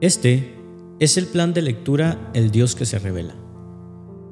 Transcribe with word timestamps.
Este 0.00 0.54
es 0.98 1.18
el 1.18 1.26
plan 1.26 1.52
de 1.52 1.60
lectura 1.60 2.30
El 2.32 2.50
Dios 2.50 2.74
que 2.74 2.86
se 2.86 2.98
revela. 2.98 3.34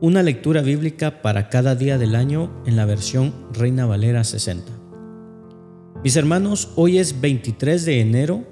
Una 0.01 0.23
lectura 0.23 0.63
bíblica 0.63 1.21
para 1.21 1.51
cada 1.51 1.75
día 1.75 1.99
del 1.99 2.15
año 2.15 2.51
en 2.65 2.75
la 2.75 2.87
versión 2.87 3.35
Reina 3.53 3.85
Valera 3.85 4.25
60. 4.25 4.73
Mis 6.03 6.17
hermanos, 6.17 6.71
hoy 6.77 6.97
es 6.97 7.21
23 7.21 7.85
de 7.85 8.01
enero 8.01 8.45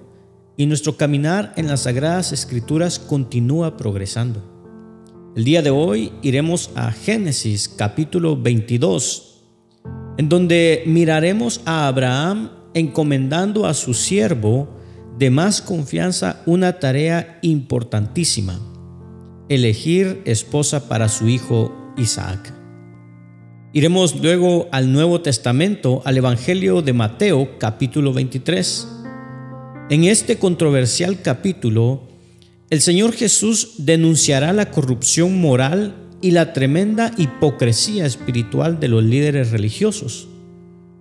y 0.59 0.67
nuestro 0.67 0.99
caminar 0.99 1.55
en 1.57 1.69
las 1.69 1.85
Sagradas 1.85 2.33
Escrituras 2.33 2.99
continúa 2.99 3.79
progresando. 3.79 5.33
El 5.35 5.45
día 5.45 5.63
de 5.63 5.71
hoy 5.71 6.13
iremos 6.21 6.71
a 6.75 6.93
Génesis 6.93 7.67
capítulo 7.67 8.37
22, 8.37 9.43
en 10.19 10.29
donde 10.29 10.83
miraremos 10.85 11.63
a 11.65 11.87
Abraham 11.87 12.51
encomendando 12.75 13.65
a 13.65 13.73
su 13.73 13.95
siervo 13.95 14.77
de 15.19 15.31
más 15.31 15.63
confianza 15.63 16.43
una 16.45 16.79
tarea 16.79 17.39
importantísima, 17.43 18.61
elegir 19.49 20.21
esposa 20.27 20.89
para 20.89 21.09
su 21.09 21.29
hijo 21.29 21.75
Isaac. 21.97 22.53
Iremos 23.73 24.21
luego 24.21 24.69
al 24.73 24.93
Nuevo 24.93 25.21
Testamento, 25.21 26.03
al 26.05 26.19
Evangelio 26.19 26.83
de 26.83 26.93
Mateo 26.93 27.59
capítulo 27.59 28.13
23. 28.13 28.89
En 29.91 30.05
este 30.05 30.39
controversial 30.39 31.23
capítulo, 31.23 32.03
el 32.71 32.81
Señor 32.81 33.13
Jesús 33.13 33.75
denunciará 33.79 34.53
la 34.53 34.71
corrupción 34.71 35.41
moral 35.41 35.95
y 36.21 36.33
la 36.33 36.53
tremenda 36.53 37.13
hipocresía 37.17 38.07
espiritual 38.07 38.81
de 38.81 38.89
los 38.89 39.05
líderes 39.05 39.51
religiosos. 39.51 40.29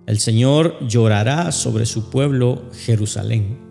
El 0.06 0.20
Señor 0.20 0.78
llorará 0.86 1.50
sobre 1.52 1.84
su 1.84 2.10
pueblo 2.10 2.70
Jerusalén. 2.84 3.65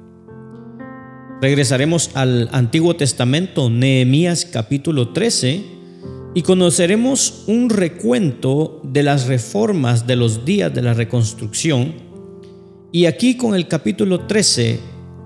Regresaremos 1.41 2.12
al 2.13 2.48
Antiguo 2.53 2.95
Testamento, 2.95 3.70
Nehemías 3.70 4.45
capítulo 4.45 5.09
13, 5.09 5.64
y 6.33 6.41
conoceremos 6.44 7.44
un 7.47 7.69
recuento 7.69 8.81
de 8.83 9.03
las 9.03 9.28
reformas 9.28 10.08
de 10.08 10.16
los 10.16 10.45
días 10.45 10.73
de 10.73 10.81
la 10.81 10.94
reconstrucción. 10.94 11.94
Y 12.94 13.06
aquí 13.06 13.36
con 13.36 13.53
el 13.53 13.67
capítulo 13.67 14.22
13 14.22 14.80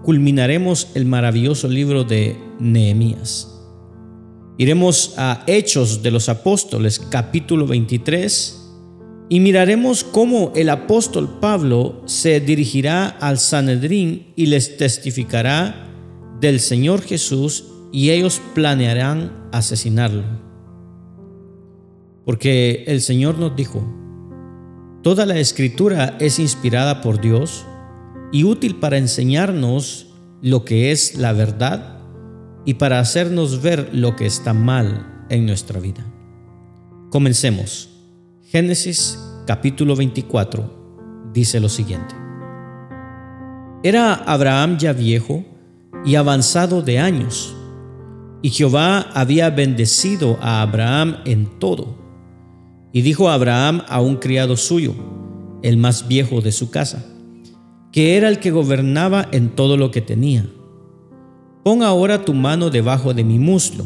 culminaremos 0.03 0.87
el 0.95 1.05
maravilloso 1.05 1.67
libro 1.67 2.03
de 2.03 2.35
Nehemías. 2.59 3.55
Iremos 4.57 5.13
a 5.15 5.43
Hechos 5.45 6.01
de 6.01 6.09
los 6.09 6.27
Apóstoles 6.27 6.99
capítulo 6.99 7.67
23 7.67 8.59
y 9.29 9.39
miraremos 9.39 10.03
cómo 10.03 10.53
el 10.55 10.69
apóstol 10.69 11.37
Pablo 11.39 12.01
se 12.05 12.39
dirigirá 12.39 13.07
al 13.07 13.37
Sanedrín 13.37 14.33
y 14.35 14.47
les 14.47 14.75
testificará 14.77 15.85
del 16.39 16.59
Señor 16.59 17.01
Jesús 17.01 17.65
y 17.91 18.11
ellos 18.11 18.41
planearán 18.53 19.49
asesinarlo. 19.51 20.23
Porque 22.25 22.83
el 22.87 23.01
Señor 23.01 23.37
nos 23.39 23.55
dijo, 23.55 23.83
toda 25.01 25.25
la 25.25 25.37
escritura 25.39 26.17
es 26.19 26.39
inspirada 26.39 27.01
por 27.01 27.19
Dios 27.19 27.65
y 28.31 28.43
útil 28.43 28.75
para 28.75 28.97
enseñarnos 28.97 30.07
lo 30.41 30.63
que 30.65 30.91
es 30.91 31.15
la 31.15 31.33
verdad 31.33 31.99
y 32.65 32.75
para 32.75 32.99
hacernos 32.99 33.61
ver 33.61 33.89
lo 33.93 34.15
que 34.15 34.25
está 34.25 34.53
mal 34.53 35.25
en 35.29 35.45
nuestra 35.45 35.79
vida. 35.79 36.05
Comencemos. 37.09 37.89
Génesis 38.43 39.19
capítulo 39.45 39.95
24 39.95 41.31
dice 41.33 41.59
lo 41.59 41.69
siguiente. 41.69 42.15
Era 43.81 44.13
Abraham 44.13 44.77
ya 44.77 44.93
viejo 44.93 45.45
y 46.05 46.15
avanzado 46.15 46.81
de 46.81 46.99
años. 46.99 47.55
Y 48.41 48.49
Jehová 48.51 49.09
había 49.13 49.49
bendecido 49.49 50.37
a 50.41 50.61
Abraham 50.61 51.17
en 51.25 51.59
todo. 51.59 51.97
Y 52.91 53.01
dijo 53.01 53.29
Abraham 53.29 53.83
a 53.87 54.01
un 54.01 54.15
criado 54.15 54.57
suyo, 54.57 54.95
el 55.61 55.77
más 55.77 56.07
viejo 56.07 56.41
de 56.41 56.51
su 56.51 56.71
casa, 56.71 57.05
que 57.91 58.17
era 58.17 58.29
el 58.29 58.39
que 58.39 58.51
gobernaba 58.51 59.27
en 59.31 59.49
todo 59.49 59.77
lo 59.77 59.91
que 59.91 60.01
tenía. 60.01 60.45
Pon 61.63 61.83
ahora 61.83 62.23
tu 62.23 62.33
mano 62.33 62.69
debajo 62.69 63.13
de 63.13 63.23
mi 63.23 63.37
muslo, 63.37 63.85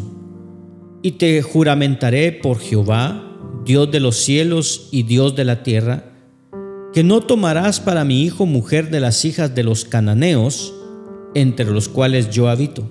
y 1.01 1.13
te 1.13 1.41
juramentaré 1.41 2.31
por 2.31 2.59
Jehová, 2.59 3.29
Dios 3.65 3.91
de 3.91 3.99
los 3.99 4.17
cielos 4.17 4.87
y 4.91 5.03
Dios 5.03 5.35
de 5.35 5.45
la 5.45 5.63
tierra, 5.63 6.05
que 6.93 7.03
no 7.03 7.21
tomarás 7.21 7.79
para 7.79 8.05
mi 8.05 8.23
hijo 8.23 8.45
mujer 8.45 8.89
de 8.89 8.99
las 8.99 9.25
hijas 9.25 9.53
de 9.55 9.63
los 9.63 9.83
cananeos, 9.83 10.73
entre 11.35 11.65
los 11.71 11.89
cuales 11.89 12.29
yo 12.29 12.49
habito, 12.49 12.89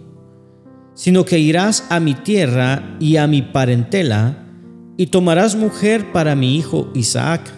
sino 0.95 1.25
que 1.25 1.39
irás 1.39 1.87
a 1.91 2.01
mi 2.01 2.15
tierra 2.15 2.97
y 3.01 3.17
a 3.17 3.27
mi 3.27 3.43
parentela, 3.43 4.39
y 4.97 5.07
tomarás 5.07 5.57
mujer 5.57 6.13
para 6.13 6.35
mi 6.35 6.57
hijo 6.57 6.91
Isaac. 6.95 7.51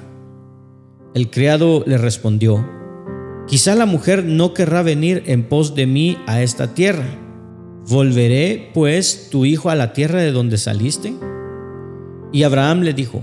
El 1.15 1.31
criado 1.31 1.83
le 1.87 1.99
respondió, 1.99 2.65
Quizá 3.47 3.75
la 3.75 3.87
mujer 3.87 4.25
no 4.25 4.55
querrá 4.55 4.83
venir 4.83 5.23
en 5.27 5.49
pos 5.49 5.75
de 5.75 5.87
mí 5.87 6.17
a 6.27 6.43
esta 6.43 6.75
tierra. 6.75 7.05
¿Volveré, 7.89 8.71
pues, 8.73 9.29
tu 9.31 9.45
hijo 9.45 9.69
a 9.69 9.75
la 9.75 9.93
tierra 9.93 10.21
de 10.21 10.33
donde 10.33 10.57
saliste? 10.57 11.13
Y 12.33 12.43
Abraham 12.45 12.81
le 12.81 12.95
dijo, 12.95 13.23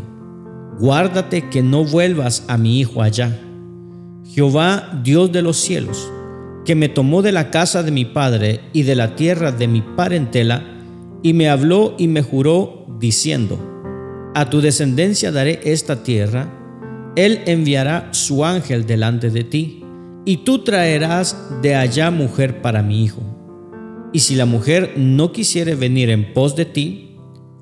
Guárdate 0.80 1.50
que 1.50 1.64
no 1.64 1.84
vuelvas 1.84 2.46
a 2.48 2.58
mi 2.58 2.80
hijo 2.80 3.02
allá. 3.02 3.40
Jehová, 4.26 5.02
Dios 5.04 5.32
de 5.32 5.42
los 5.42 5.58
cielos, 5.58 6.12
que 6.66 6.76
me 6.76 6.90
tomó 6.90 7.22
de 7.22 7.32
la 7.32 7.50
casa 7.50 7.84
de 7.84 7.92
mi 7.92 8.06
padre 8.06 8.62
y 8.74 8.84
de 8.84 8.96
la 8.96 9.16
tierra 9.16 9.52
de 9.52 9.68
mi 9.68 9.82
parentela, 9.82 10.64
y 11.24 11.34
me 11.34 11.50
habló 11.50 11.96
y 11.98 12.08
me 12.08 12.22
juró, 12.22 12.86
diciendo, 13.00 13.60
A 14.36 14.50
tu 14.50 14.62
descendencia 14.62 15.32
daré 15.32 15.60
esta 15.64 16.04
tierra, 16.04 16.52
él 17.16 17.42
enviará 17.46 18.10
su 18.12 18.46
ángel 18.46 18.86
delante 18.86 19.30
de 19.30 19.44
ti, 19.44 19.84
y 20.26 20.38
tú 20.38 20.64
traerás 20.64 21.36
de 21.62 21.76
allá 21.76 22.12
mujer 22.12 22.62
para 22.62 22.84
mi 22.84 23.04
hijo. 23.04 23.22
Y 24.14 24.20
si 24.20 24.36
la 24.36 24.46
mujer 24.46 24.94
no 24.98 25.32
quisiere 25.32 25.76
venir 25.76 26.10
en 26.10 26.34
pos 26.34 26.56
de 26.56 26.66
ti, 26.66 27.18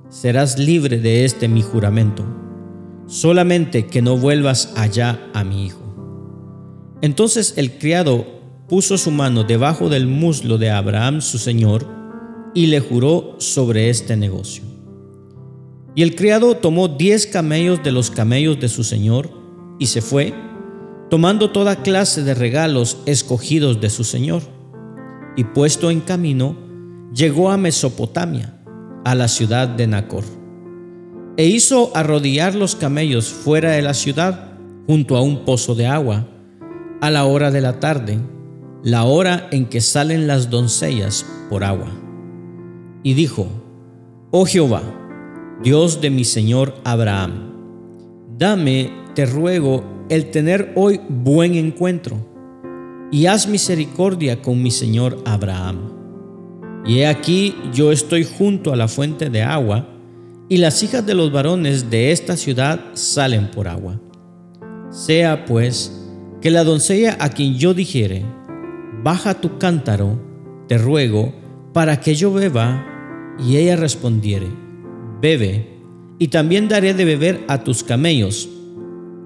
serás 0.09 0.57
libre 0.57 0.99
de 0.99 1.23
este 1.23 1.47
mi 1.47 1.61
juramento, 1.61 2.25
solamente 3.07 3.85
que 3.85 4.01
no 4.01 4.17
vuelvas 4.17 4.73
allá 4.75 5.29
a 5.33 5.43
mi 5.43 5.67
hijo. 5.67 5.79
Entonces 7.01 7.53
el 7.55 7.77
criado 7.77 8.38
puso 8.69 8.99
su 8.99 9.09
mano 9.09 9.43
debajo 9.43 9.89
del 9.89 10.05
muslo 10.05 10.59
de 10.59 10.69
Abraham 10.69 11.21
su 11.21 11.39
señor 11.39 11.85
y 12.53 12.67
le 12.67 12.79
juró 12.79 13.35
sobre 13.39 13.89
este 13.89 14.15
negocio. 14.15 14.63
Y 15.95 16.03
el 16.03 16.15
criado 16.15 16.55
tomó 16.55 16.87
diez 16.87 17.25
camellos 17.25 17.83
de 17.83 17.91
los 17.91 18.11
camellos 18.11 18.59
de 18.59 18.69
su 18.69 18.83
señor 18.83 19.29
y 19.79 19.87
se 19.87 20.01
fue, 20.01 20.33
tomando 21.09 21.49
toda 21.49 21.81
clase 21.81 22.23
de 22.23 22.35
regalos 22.35 22.99
escogidos 23.05 23.81
de 23.81 23.89
su 23.89 24.03
señor. 24.03 24.43
Y 25.35 25.45
puesto 25.45 25.89
en 25.89 26.01
camino, 26.01 26.55
llegó 27.13 27.49
a 27.49 27.57
Mesopotamia, 27.57 28.61
a 29.03 29.15
la 29.15 29.27
ciudad 29.27 29.67
de 29.67 29.87
Nacor. 29.87 30.23
E 31.37 31.45
hizo 31.45 31.91
arrodillar 31.95 32.53
los 32.53 32.75
camellos 32.75 33.29
fuera 33.29 33.71
de 33.71 33.81
la 33.81 33.93
ciudad, 33.93 34.51
junto 34.85 35.17
a 35.17 35.21
un 35.21 35.45
pozo 35.45 35.73
de 35.73 35.87
agua, 35.87 36.27
a 37.01 37.09
la 37.09 37.25
hora 37.25 37.49
de 37.51 37.61
la 37.61 37.79
tarde, 37.79 38.19
la 38.83 39.03
hora 39.03 39.47
en 39.51 39.65
que 39.65 39.81
salen 39.81 40.27
las 40.27 40.49
doncellas 40.49 41.25
por 41.49 41.63
agua. 41.63 41.91
Y 43.03 43.13
dijo, 43.13 43.47
Oh 44.31 44.45
Jehová, 44.45 44.83
Dios 45.63 46.01
de 46.01 46.09
mi 46.09 46.23
Señor 46.23 46.75
Abraham, 46.83 47.51
dame, 48.37 48.91
te 49.15 49.25
ruego, 49.25 49.83
el 50.09 50.31
tener 50.31 50.71
hoy 50.75 51.01
buen 51.09 51.55
encuentro, 51.55 52.17
y 53.11 53.25
haz 53.25 53.47
misericordia 53.47 54.41
con 54.41 54.61
mi 54.61 54.71
Señor 54.71 55.17
Abraham. 55.25 55.93
Y 56.85 56.99
he 56.99 57.07
aquí 57.07 57.55
yo 57.73 57.91
estoy 57.91 58.23
junto 58.23 58.71
a 58.71 58.75
la 58.75 58.87
fuente 58.87 59.29
de 59.29 59.43
agua, 59.43 59.87
y 60.47 60.57
las 60.57 60.81
hijas 60.81 61.05
de 61.05 61.13
los 61.13 61.31
varones 61.31 61.89
de 61.89 62.11
esta 62.11 62.37
ciudad 62.37 62.79
salen 62.93 63.51
por 63.51 63.67
agua. 63.67 63.99
Sea 64.89 65.45
pues 65.45 66.07
que 66.41 66.49
la 66.49 66.63
doncella 66.63 67.17
a 67.19 67.29
quien 67.29 67.55
yo 67.55 67.73
dijere, 67.73 68.23
baja 69.03 69.41
tu 69.41 69.57
cántaro, 69.57 70.19
te 70.67 70.77
ruego, 70.77 71.33
para 71.73 71.99
que 71.99 72.15
yo 72.15 72.33
beba. 72.33 72.85
Y 73.39 73.57
ella 73.57 73.77
respondiere, 73.77 74.47
bebe, 75.21 75.79
y 76.17 76.27
también 76.27 76.67
daré 76.67 76.93
de 76.93 77.05
beber 77.05 77.45
a 77.47 77.63
tus 77.63 77.83
camellos, 77.83 78.49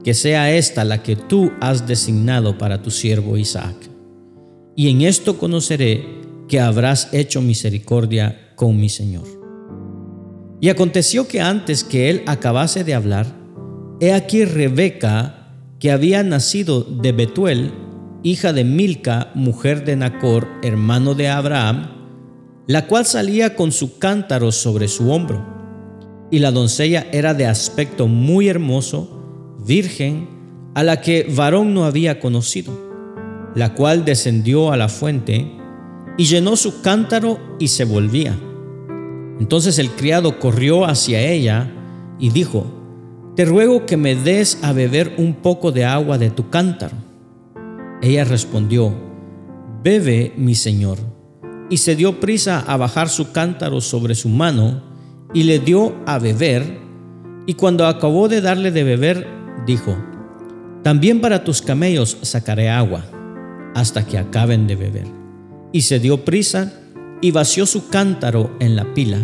que 0.04 0.14
sea 0.14 0.56
esta 0.56 0.84
la 0.84 1.02
que 1.02 1.16
tú 1.16 1.52
has 1.60 1.88
designado 1.88 2.58
para 2.58 2.82
tu 2.84 2.92
siervo 2.92 3.38
Isaac. 3.38 3.76
Y 4.76 4.90
en 4.90 5.02
esto 5.02 5.38
conoceré 5.38 6.06
que 6.48 6.60
habrás 6.60 7.12
hecho 7.14 7.42
misericordia 7.42 8.54
con 8.56 8.80
mi 8.80 8.90
Señor. 8.90 9.26
Y 10.62 10.70
aconteció 10.70 11.28
que 11.28 11.42
antes 11.42 11.84
que 11.84 12.10
él 12.10 12.22
acabase 12.28 12.84
de 12.84 12.94
hablar, 12.94 13.26
he 14.00 14.14
aquí 14.14 14.46
Rebeca, 14.46 15.56
que 15.80 15.92
había 15.92 16.24
nacido 16.24 16.84
de 16.84 17.12
Betuel, 17.12 17.72
hija 18.24 18.54
de 18.54 18.64
Milca, 18.64 19.32
mujer 19.36 19.84
de 19.84 19.98
Nacor, 19.98 20.48
hermano 20.64 21.14
de 21.14 21.28
Abraham, 21.28 21.90
la 22.68 22.88
cual 22.88 23.06
salía 23.06 23.56
con 23.56 23.74
su 23.74 24.00
cántaro 24.00 24.54
sobre 24.54 24.88
su 24.88 25.12
hombro. 25.12 25.46
Y 26.32 26.40
la 26.40 26.52
doncella 26.52 27.06
era 27.12 27.34
de 27.34 27.46
aspecto 27.46 28.08
muy 28.08 28.48
hermoso, 28.48 29.58
virgen, 29.66 30.30
a 30.74 30.84
la 30.84 31.02
que 31.02 31.28
varón 31.36 31.74
no 31.74 31.84
había 31.84 32.20
conocido, 32.20 32.74
la 33.56 33.76
cual 33.76 34.06
descendió 34.06 34.72
a 34.72 34.78
la 34.78 34.88
fuente 34.88 35.52
y 36.18 36.26
llenó 36.26 36.56
su 36.56 36.82
cántaro 36.82 37.40
y 37.60 37.68
se 37.68 37.84
volvía. 37.84 38.40
Entonces 39.40 39.78
el 39.80 39.92
criado 39.92 40.40
corrió 40.40 40.86
hacia 40.86 41.22
ella 41.22 41.70
y 42.20 42.30
dijo, 42.30 42.66
Te 43.36 43.46
ruego 43.46 43.86
que 43.86 43.98
me 43.98 44.16
des 44.16 44.64
a 44.64 44.72
beber 44.72 45.14
un 45.18 45.36
poco 45.36 45.72
de 45.72 45.84
agua 45.86 46.18
de 46.18 46.30
tu 46.30 46.50
cántaro. 46.50 46.96
Ella 48.04 48.26
respondió, 48.26 48.94
Bebe, 49.82 50.34
mi 50.36 50.56
señor. 50.56 50.98
Y 51.70 51.78
se 51.78 51.96
dio 51.96 52.20
prisa 52.20 52.60
a 52.60 52.76
bajar 52.76 53.08
su 53.08 53.32
cántaro 53.32 53.80
sobre 53.80 54.14
su 54.14 54.28
mano 54.28 54.84
y 55.34 55.44
le 55.44 55.60
dio 55.60 55.96
a 56.06 56.20
beber. 56.20 56.80
Y 57.46 57.54
cuando 57.54 57.88
acabó 57.88 58.28
de 58.28 58.42
darle 58.42 58.72
de 58.72 58.84
beber, 58.84 59.26
dijo, 59.66 59.96
También 60.84 61.22
para 61.22 61.46
tus 61.46 61.62
camellos 61.62 62.18
sacaré 62.24 62.70
agua, 62.70 63.06
hasta 63.74 64.06
que 64.06 64.18
acaben 64.18 64.68
de 64.68 64.76
beber. 64.76 65.08
Y 65.72 65.84
se 65.84 66.00
dio 66.00 66.26
prisa 66.26 66.74
y 67.22 67.32
vació 67.32 67.66
su 67.66 67.88
cántaro 67.88 68.52
en 68.60 68.76
la 68.76 68.94
pila, 68.94 69.20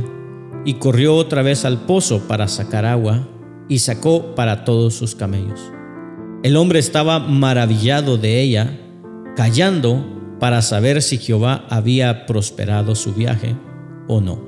y 0.63 0.75
corrió 0.75 1.17
otra 1.17 1.41
vez 1.41 1.65
al 1.65 1.81
pozo 1.85 2.29
para 2.29 2.47
sacar 2.47 2.85
agua, 2.85 3.27
y 3.67 3.79
sacó 3.79 4.35
para 4.35 4.63
todos 4.63 4.93
sus 4.93 5.15
camellos. 5.15 5.59
El 6.41 6.55
hombre 6.55 6.79
estaba 6.79 7.19
maravillado 7.19 8.17
de 8.17 8.41
ella, 8.41 8.79
callando 9.35 10.37
para 10.39 10.61
saber 10.61 11.01
si 11.01 11.17
Jehová 11.17 11.65
había 11.69 12.25
prosperado 12.25 12.95
su 12.95 13.13
viaje 13.13 13.57
o 14.07 14.21
no. 14.21 14.39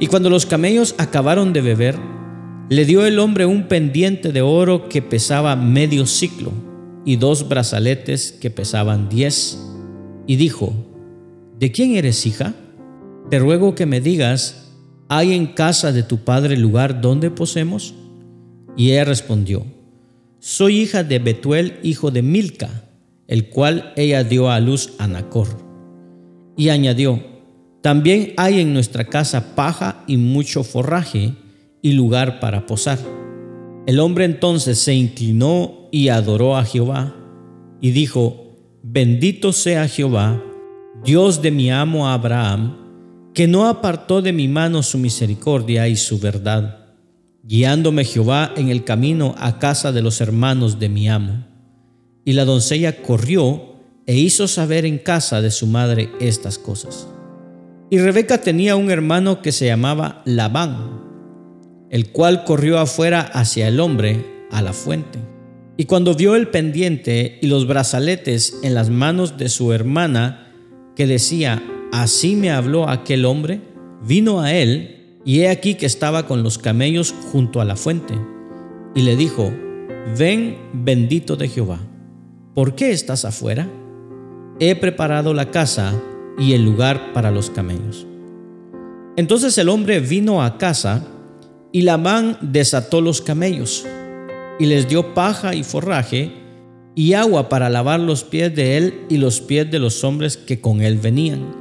Y 0.00 0.06
cuando 0.06 0.30
los 0.30 0.46
camellos 0.46 0.94
acabaron 0.96 1.52
de 1.52 1.60
beber, 1.60 1.96
le 2.70 2.86
dio 2.86 3.04
el 3.04 3.18
hombre 3.18 3.44
un 3.44 3.68
pendiente 3.68 4.32
de 4.32 4.40
oro 4.40 4.88
que 4.88 5.02
pesaba 5.02 5.56
medio 5.56 6.06
ciclo 6.06 6.52
y 7.04 7.16
dos 7.16 7.48
brazaletes 7.48 8.32
que 8.32 8.50
pesaban 8.50 9.10
diez, 9.10 9.62
y 10.26 10.36
dijo, 10.36 10.72
¿De 11.58 11.70
quién 11.70 11.96
eres 11.96 12.24
hija? 12.24 12.54
Te 13.28 13.38
ruego 13.38 13.74
que 13.74 13.84
me 13.84 14.00
digas, 14.00 14.72
¿hay 15.08 15.34
en 15.34 15.48
casa 15.48 15.92
de 15.92 16.02
tu 16.02 16.18
padre 16.18 16.56
lugar 16.56 17.02
donde 17.02 17.30
posemos? 17.30 17.94
Y 18.76 18.92
ella 18.92 19.04
respondió, 19.04 19.66
Soy 20.40 20.78
hija 20.78 21.02
de 21.02 21.18
Betuel, 21.18 21.80
hijo 21.82 22.12
de 22.12 22.22
Milca, 22.22 22.84
el 23.26 23.48
cual 23.48 23.92
ella 23.96 24.22
dio 24.22 24.50
a 24.50 24.60
luz 24.60 24.92
a 24.98 25.08
Nacor. 25.08 25.48
Y 26.56 26.68
añadió, 26.68 27.20
También 27.82 28.34
hay 28.36 28.60
en 28.60 28.72
nuestra 28.72 29.04
casa 29.06 29.56
paja 29.56 30.04
y 30.06 30.16
mucho 30.16 30.62
forraje 30.62 31.34
y 31.82 31.92
lugar 31.92 32.38
para 32.38 32.66
posar. 32.66 32.98
El 33.86 33.98
hombre 33.98 34.26
entonces 34.26 34.78
se 34.78 34.94
inclinó 34.94 35.88
y 35.90 36.08
adoró 36.08 36.56
a 36.56 36.64
Jehová 36.64 37.16
y 37.80 37.90
dijo, 37.90 38.56
Bendito 38.84 39.52
sea 39.52 39.88
Jehová, 39.88 40.40
Dios 41.04 41.42
de 41.42 41.50
mi 41.50 41.72
amo 41.72 42.08
Abraham, 42.08 42.76
que 43.34 43.48
no 43.48 43.66
apartó 43.66 44.22
de 44.22 44.32
mi 44.32 44.46
mano 44.46 44.84
su 44.84 44.98
misericordia 44.98 45.88
y 45.88 45.96
su 45.96 46.20
verdad, 46.20 46.77
guiándome 47.48 48.04
Jehová 48.04 48.52
en 48.56 48.68
el 48.68 48.84
camino 48.84 49.34
a 49.38 49.58
casa 49.58 49.90
de 49.90 50.02
los 50.02 50.20
hermanos 50.20 50.78
de 50.78 50.90
mi 50.90 51.08
amo. 51.08 51.46
Y 52.22 52.34
la 52.34 52.44
doncella 52.44 53.00
corrió 53.00 53.76
e 54.06 54.16
hizo 54.16 54.46
saber 54.48 54.84
en 54.84 54.98
casa 54.98 55.40
de 55.40 55.50
su 55.50 55.66
madre 55.66 56.10
estas 56.20 56.58
cosas. 56.58 57.08
Y 57.88 57.98
Rebeca 58.00 58.42
tenía 58.42 58.76
un 58.76 58.90
hermano 58.90 59.40
que 59.40 59.52
se 59.52 59.64
llamaba 59.64 60.20
Labán, 60.26 61.00
el 61.88 62.12
cual 62.12 62.44
corrió 62.44 62.78
afuera 62.78 63.22
hacia 63.22 63.66
el 63.68 63.80
hombre 63.80 64.26
a 64.50 64.60
la 64.60 64.74
fuente. 64.74 65.18
Y 65.78 65.86
cuando 65.86 66.14
vio 66.14 66.36
el 66.36 66.48
pendiente 66.48 67.38
y 67.40 67.46
los 67.46 67.66
brazaletes 67.66 68.58
en 68.62 68.74
las 68.74 68.90
manos 68.90 69.38
de 69.38 69.48
su 69.48 69.72
hermana, 69.72 70.52
que 70.94 71.06
decía, 71.06 71.62
así 71.92 72.36
me 72.36 72.50
habló 72.50 72.90
aquel 72.90 73.24
hombre, 73.24 73.62
vino 74.02 74.42
a 74.42 74.52
él, 74.52 74.97
y 75.28 75.42
he 75.42 75.50
aquí 75.50 75.74
que 75.74 75.84
estaba 75.84 76.24
con 76.24 76.42
los 76.42 76.56
camellos 76.56 77.14
junto 77.32 77.60
a 77.60 77.66
la 77.66 77.76
fuente, 77.76 78.14
y 78.94 79.02
le 79.02 79.14
dijo, 79.14 79.52
ven 80.16 80.56
bendito 80.72 81.36
de 81.36 81.48
Jehová, 81.48 81.80
¿por 82.54 82.74
qué 82.74 82.92
estás 82.92 83.26
afuera? 83.26 83.68
He 84.58 84.74
preparado 84.74 85.34
la 85.34 85.50
casa 85.50 85.92
y 86.38 86.54
el 86.54 86.64
lugar 86.64 87.12
para 87.12 87.30
los 87.30 87.50
camellos. 87.50 88.06
Entonces 89.18 89.58
el 89.58 89.68
hombre 89.68 90.00
vino 90.00 90.42
a 90.42 90.56
casa, 90.56 91.06
y 91.72 91.82
Labán 91.82 92.38
desató 92.40 93.02
los 93.02 93.20
camellos, 93.20 93.84
y 94.58 94.64
les 94.64 94.88
dio 94.88 95.12
paja 95.12 95.54
y 95.54 95.62
forraje, 95.62 96.32
y 96.94 97.12
agua 97.12 97.50
para 97.50 97.68
lavar 97.68 98.00
los 98.00 98.24
pies 98.24 98.56
de 98.56 98.78
él 98.78 98.94
y 99.10 99.18
los 99.18 99.42
pies 99.42 99.70
de 99.70 99.78
los 99.78 100.02
hombres 100.04 100.38
que 100.38 100.62
con 100.62 100.80
él 100.80 100.96
venían. 100.96 101.54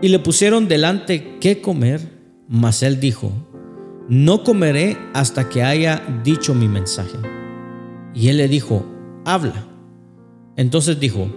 Y 0.00 0.08
le 0.08 0.18
pusieron 0.18 0.66
delante 0.66 1.36
qué 1.40 1.60
comer, 1.60 2.19
mas 2.50 2.82
él 2.82 3.00
dijo, 3.00 3.32
no 4.10 4.44
comeré 4.44 4.98
hasta 5.14 5.48
que 5.48 5.62
haya 5.62 6.02
dicho 6.22 6.54
mi 6.54 6.68
mensaje. 6.68 7.16
Y 8.12 8.28
él 8.28 8.36
le 8.36 8.48
dijo, 8.48 8.84
habla. 9.24 9.66
Entonces 10.56 11.00
dijo, 11.00 11.30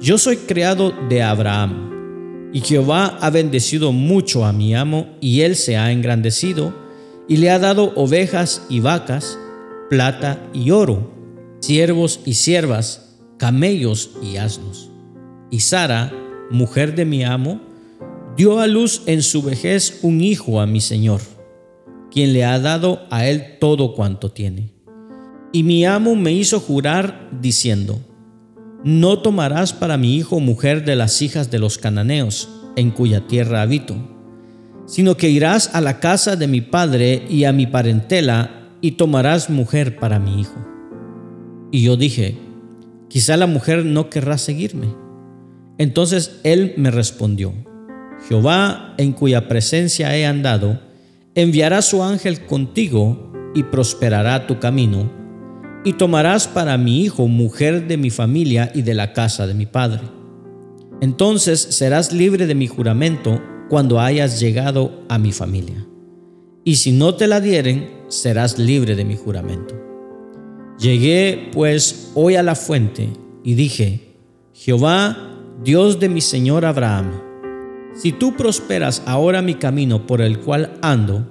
yo 0.00 0.16
soy 0.16 0.38
criado 0.38 0.94
de 1.10 1.22
Abraham, 1.22 2.48
y 2.54 2.62
Jehová 2.62 3.18
ha 3.20 3.28
bendecido 3.28 3.92
mucho 3.92 4.46
a 4.46 4.54
mi 4.54 4.74
amo, 4.74 5.08
y 5.20 5.42
él 5.42 5.54
se 5.54 5.76
ha 5.76 5.92
engrandecido, 5.92 6.72
y 7.28 7.36
le 7.36 7.50
ha 7.50 7.58
dado 7.58 7.92
ovejas 7.96 8.64
y 8.70 8.80
vacas, 8.80 9.38
plata 9.90 10.40
y 10.54 10.70
oro 10.70 11.20
siervos 11.60 12.20
y 12.24 12.34
siervas, 12.34 13.18
camellos 13.38 14.12
y 14.22 14.38
asnos. 14.38 14.90
Y 15.50 15.60
Sara, 15.60 16.12
mujer 16.50 16.94
de 16.94 17.04
mi 17.04 17.22
amo, 17.22 17.60
dio 18.40 18.58
a 18.58 18.66
luz 18.66 19.02
en 19.04 19.20
su 19.20 19.42
vejez 19.42 19.98
un 20.00 20.22
hijo 20.22 20.62
a 20.62 20.66
mi 20.66 20.80
Señor, 20.80 21.20
quien 22.10 22.32
le 22.32 22.46
ha 22.46 22.58
dado 22.58 23.02
a 23.10 23.26
él 23.26 23.58
todo 23.60 23.94
cuanto 23.94 24.30
tiene. 24.32 24.72
Y 25.52 25.62
mi 25.62 25.84
amo 25.84 26.16
me 26.16 26.32
hizo 26.32 26.58
jurar 26.58 27.28
diciendo, 27.42 28.00
no 28.82 29.18
tomarás 29.18 29.74
para 29.74 29.98
mi 29.98 30.16
hijo 30.16 30.40
mujer 30.40 30.86
de 30.86 30.96
las 30.96 31.20
hijas 31.20 31.50
de 31.50 31.58
los 31.58 31.76
cananeos, 31.76 32.48
en 32.76 32.92
cuya 32.92 33.26
tierra 33.26 33.60
habito, 33.60 33.94
sino 34.86 35.18
que 35.18 35.28
irás 35.28 35.74
a 35.74 35.82
la 35.82 36.00
casa 36.00 36.34
de 36.34 36.46
mi 36.46 36.62
padre 36.62 37.26
y 37.28 37.44
a 37.44 37.52
mi 37.52 37.66
parentela 37.66 38.70
y 38.80 38.92
tomarás 38.92 39.50
mujer 39.50 39.98
para 39.98 40.18
mi 40.18 40.40
hijo. 40.40 40.66
Y 41.70 41.82
yo 41.82 41.98
dije, 41.98 42.38
quizá 43.10 43.36
la 43.36 43.46
mujer 43.46 43.84
no 43.84 44.08
querrá 44.08 44.38
seguirme. 44.38 44.86
Entonces 45.76 46.40
él 46.42 46.72
me 46.78 46.90
respondió, 46.90 47.52
Jehová, 48.28 48.94
en 48.98 49.12
cuya 49.12 49.48
presencia 49.48 50.16
he 50.16 50.26
andado, 50.26 50.80
enviará 51.34 51.82
su 51.82 52.02
ángel 52.02 52.46
contigo 52.46 53.32
y 53.54 53.64
prosperará 53.64 54.46
tu 54.46 54.58
camino, 54.58 55.10
y 55.84 55.94
tomarás 55.94 56.46
para 56.46 56.76
mi 56.76 57.02
hijo 57.02 57.26
mujer 57.26 57.88
de 57.88 57.96
mi 57.96 58.10
familia 58.10 58.70
y 58.74 58.82
de 58.82 58.94
la 58.94 59.12
casa 59.12 59.46
de 59.46 59.54
mi 59.54 59.66
padre. 59.66 60.02
Entonces 61.00 61.60
serás 61.60 62.12
libre 62.12 62.46
de 62.46 62.54
mi 62.54 62.66
juramento 62.66 63.40
cuando 63.70 64.00
hayas 64.00 64.38
llegado 64.40 65.04
a 65.08 65.18
mi 65.18 65.32
familia. 65.32 65.86
Y 66.64 66.76
si 66.76 66.92
no 66.92 67.14
te 67.14 67.26
la 67.26 67.40
dieren, 67.40 67.88
serás 68.08 68.58
libre 68.58 68.94
de 68.94 69.04
mi 69.04 69.16
juramento. 69.16 69.74
Llegué 70.78 71.50
pues 71.52 72.12
hoy 72.14 72.36
a 72.36 72.42
la 72.42 72.54
fuente 72.54 73.08
y 73.42 73.54
dije, 73.54 74.16
Jehová, 74.52 75.38
Dios 75.64 76.00
de 76.00 76.08
mi 76.10 76.20
Señor 76.20 76.66
Abraham, 76.66 77.29
si 77.94 78.12
tú 78.12 78.36
prosperas 78.36 79.02
ahora 79.06 79.42
mi 79.42 79.54
camino 79.54 80.06
por 80.06 80.20
el 80.20 80.38
cual 80.40 80.72
ando, 80.82 81.28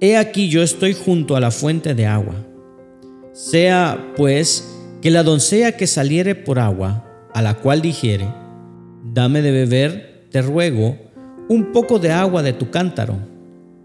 he 0.00 0.16
aquí 0.16 0.48
yo 0.48 0.62
estoy 0.62 0.94
junto 0.94 1.36
a 1.36 1.40
la 1.40 1.50
fuente 1.50 1.94
de 1.94 2.06
agua. 2.06 2.34
Sea 3.32 4.12
pues 4.16 4.78
que 5.00 5.10
la 5.10 5.22
doncella 5.22 5.76
que 5.76 5.86
saliere 5.86 6.34
por 6.34 6.58
agua, 6.58 7.04
a 7.32 7.40
la 7.40 7.54
cual 7.54 7.80
dijere, 7.80 8.28
dame 9.04 9.42
de 9.42 9.52
beber, 9.52 10.26
te 10.30 10.42
ruego, 10.42 10.98
un 11.48 11.72
poco 11.72 11.98
de 11.98 12.12
agua 12.12 12.42
de 12.42 12.52
tu 12.52 12.70
cántaro, 12.70 13.16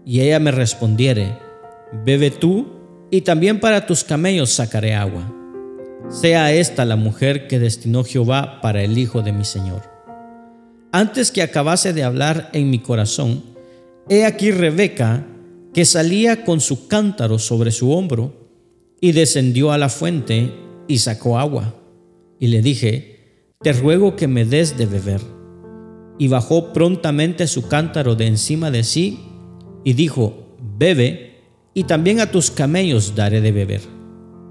y 0.04 0.20
ella 0.20 0.38
me 0.38 0.50
respondiere, 0.50 1.38
bebe 2.04 2.30
tú 2.30 2.66
y 3.10 3.22
también 3.22 3.60
para 3.60 3.86
tus 3.86 4.04
camellos 4.04 4.50
sacaré 4.50 4.94
agua. 4.94 5.34
Sea 6.08 6.52
esta 6.52 6.84
la 6.84 6.96
mujer 6.96 7.46
que 7.48 7.58
destinó 7.58 8.04
Jehová 8.04 8.60
para 8.60 8.82
el 8.82 8.96
hijo 8.98 9.22
de 9.22 9.32
mi 9.32 9.44
Señor. 9.44 9.97
Antes 10.92 11.30
que 11.30 11.42
acabase 11.42 11.92
de 11.92 12.02
hablar 12.02 12.50
en 12.52 12.70
mi 12.70 12.78
corazón, 12.78 13.42
he 14.08 14.24
aquí 14.24 14.50
Rebeca, 14.50 15.26
que 15.74 15.84
salía 15.84 16.44
con 16.44 16.60
su 16.60 16.88
cántaro 16.88 17.38
sobre 17.38 17.70
su 17.70 17.92
hombro, 17.92 18.32
y 19.00 19.12
descendió 19.12 19.70
a 19.70 19.78
la 19.78 19.90
fuente 19.90 20.52
y 20.88 20.98
sacó 20.98 21.38
agua. 21.38 21.74
Y 22.40 22.48
le 22.48 22.62
dije, 22.62 23.52
te 23.60 23.72
ruego 23.72 24.16
que 24.16 24.26
me 24.28 24.44
des 24.44 24.76
de 24.76 24.86
beber. 24.86 25.20
y 26.18 26.26
bajó 26.26 26.72
prontamente 26.72 27.46
su 27.46 27.68
cántaro 27.68 28.16
de 28.16 28.26
encima 28.26 28.72
de 28.72 28.82
sí 28.82 29.20
y 29.84 29.92
dijo, 29.92 30.56
bebe, 30.76 31.38
y 31.74 31.84
también 31.84 32.18
a 32.18 32.30
tus 32.30 32.50
camellos 32.50 33.14
daré 33.14 33.40
de 33.40 33.52
beber. 33.52 33.82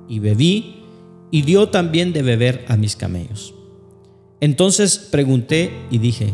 Y 0.08 0.20
bebí, 0.20 0.84
y 1.30 1.42
dio 1.42 1.68
también 1.68 2.14
de 2.14 2.22
beber 2.22 2.64
a 2.70 2.78
mis 2.78 2.96
camellos. 2.96 3.54
Entonces 4.40 4.98
pregunté 4.98 5.72
y 5.90 5.98
dije, 5.98 6.34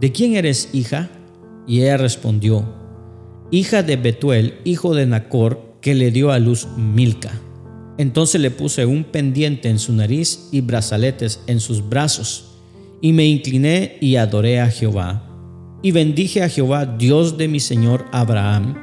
¿de 0.00 0.12
quién 0.12 0.36
eres 0.36 0.68
hija? 0.72 1.10
Y 1.66 1.82
ella 1.82 1.96
respondió, 1.96 2.64
hija 3.50 3.82
de 3.82 3.96
Betuel, 3.96 4.54
hijo 4.64 4.94
de 4.94 5.06
Nacor, 5.06 5.78
que 5.80 5.94
le 5.94 6.10
dio 6.10 6.30
a 6.30 6.38
luz 6.38 6.68
Milca. 6.76 7.30
Entonces 7.96 8.40
le 8.40 8.50
puse 8.50 8.84
un 8.84 9.04
pendiente 9.04 9.68
en 9.68 9.78
su 9.78 9.92
nariz 9.92 10.48
y 10.50 10.60
brazaletes 10.60 11.40
en 11.46 11.60
sus 11.60 11.88
brazos, 11.88 12.56
y 13.00 13.12
me 13.12 13.26
incliné 13.26 13.96
y 14.00 14.16
adoré 14.16 14.60
a 14.60 14.70
Jehová. 14.70 15.30
Y 15.82 15.92
bendije 15.92 16.42
a 16.42 16.48
Jehová, 16.48 16.86
Dios 16.86 17.36
de 17.36 17.48
mi 17.48 17.60
señor 17.60 18.06
Abraham, 18.12 18.74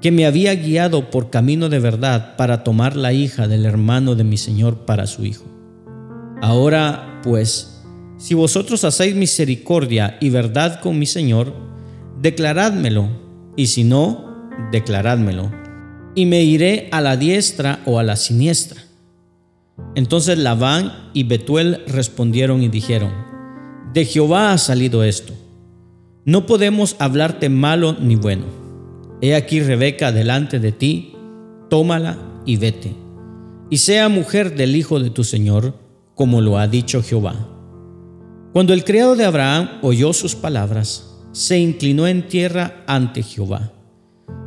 que 0.00 0.12
me 0.12 0.26
había 0.26 0.54
guiado 0.54 1.10
por 1.10 1.30
camino 1.30 1.68
de 1.68 1.80
verdad 1.80 2.36
para 2.36 2.62
tomar 2.62 2.96
la 2.96 3.12
hija 3.12 3.48
del 3.48 3.66
hermano 3.66 4.14
de 4.14 4.24
mi 4.24 4.36
señor 4.36 4.86
para 4.86 5.06
su 5.06 5.24
hijo. 5.24 5.44
Ahora, 6.40 7.17
pues, 7.28 7.82
si 8.16 8.34
vosotros 8.34 8.84
hacéis 8.84 9.14
misericordia 9.14 10.16
y 10.20 10.30
verdad 10.30 10.80
con 10.80 10.98
mi 10.98 11.06
señor, 11.06 11.52
declarádmelo, 12.20 13.08
y 13.54 13.66
si 13.66 13.84
no, 13.84 14.50
declarádmelo 14.72 15.50
y 16.18 16.26
me 16.26 16.42
iré 16.42 16.88
a 16.90 17.00
la 17.00 17.16
diestra 17.16 17.80
o 17.84 18.00
a 18.00 18.02
la 18.02 18.16
siniestra. 18.16 18.82
Entonces 19.94 20.36
Labán 20.36 21.10
y 21.12 21.22
Betuel 21.22 21.84
respondieron 21.86 22.62
y 22.64 22.68
dijeron, 22.68 23.12
de 23.92 24.04
Jehová 24.04 24.52
ha 24.52 24.58
salido 24.58 25.04
esto. 25.04 25.32
No 26.24 26.44
podemos 26.44 26.96
hablarte 26.98 27.48
malo 27.50 27.96
ni 28.00 28.16
bueno. 28.16 28.46
He 29.20 29.36
aquí 29.36 29.60
Rebeca 29.60 30.10
delante 30.10 30.58
de 30.58 30.72
ti, 30.72 31.12
tómala 31.70 32.18
y 32.44 32.56
vete. 32.56 32.96
Y 33.70 33.78
sea 33.78 34.08
mujer 34.08 34.56
del 34.56 34.74
hijo 34.74 34.98
de 34.98 35.10
tu 35.10 35.22
Señor, 35.22 35.74
como 36.18 36.40
lo 36.40 36.58
ha 36.58 36.66
dicho 36.66 37.00
Jehová. 37.00 37.36
Cuando 38.52 38.74
el 38.74 38.82
criado 38.82 39.14
de 39.14 39.24
Abraham 39.24 39.78
oyó 39.82 40.12
sus 40.12 40.34
palabras, 40.34 41.16
se 41.30 41.60
inclinó 41.60 42.08
en 42.08 42.26
tierra 42.26 42.82
ante 42.88 43.22
Jehová 43.22 43.72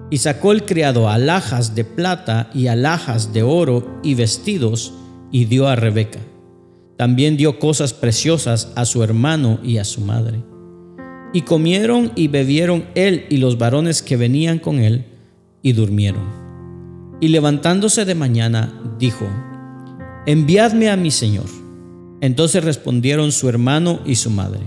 y 0.10 0.18
sacó 0.18 0.52
el 0.52 0.66
criado 0.66 1.08
alhajas 1.08 1.74
de 1.74 1.86
plata 1.86 2.50
y 2.54 2.68
alhajas 2.68 3.32
de 3.32 3.44
oro 3.44 4.02
y 4.04 4.16
vestidos 4.16 4.94
y 5.32 5.46
dio 5.46 5.70
a 5.70 5.78
Rebeca. 5.78 6.20
También 6.98 7.38
dio 7.38 7.58
cosas 7.58 7.94
preciosas 7.94 8.74
a 8.76 8.84
su 8.84 9.02
hermano 9.02 9.58
y 9.64 9.78
a 9.78 9.86
su 9.86 10.02
madre. 10.02 10.44
Y 11.32 11.44
comieron 11.44 12.12
y 12.18 12.28
bebieron 12.28 12.84
él 12.96 13.28
y 13.30 13.38
los 13.38 13.58
varones 13.58 14.02
que 14.02 14.18
venían 14.18 14.60
con 14.60 14.80
él 14.80 15.06
y 15.62 15.72
durmieron. 15.72 16.24
Y 17.22 17.30
levantándose 17.30 18.04
de 18.04 18.16
mañana, 18.16 18.74
dijo, 19.00 19.26
Enviadme 20.26 20.90
a 20.90 20.98
mi 20.98 21.12
señor. 21.12 21.61
Entonces 22.22 22.64
respondieron 22.64 23.32
su 23.32 23.50
hermano 23.50 24.00
y 24.06 24.16
su 24.16 24.30
madre, 24.30 24.62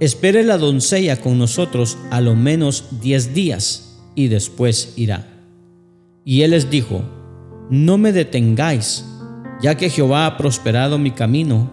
Espere 0.00 0.42
la 0.44 0.56
doncella 0.56 1.20
con 1.20 1.36
nosotros 1.38 1.98
a 2.10 2.22
lo 2.22 2.34
menos 2.34 2.86
diez 3.02 3.34
días 3.34 4.00
y 4.14 4.28
después 4.28 4.94
irá. 4.96 5.26
Y 6.24 6.40
él 6.40 6.52
les 6.52 6.70
dijo, 6.70 7.02
no 7.68 7.98
me 7.98 8.12
detengáis, 8.12 9.04
ya 9.60 9.76
que 9.76 9.90
Jehová 9.90 10.24
ha 10.24 10.38
prosperado 10.38 10.98
mi 10.98 11.10
camino, 11.10 11.70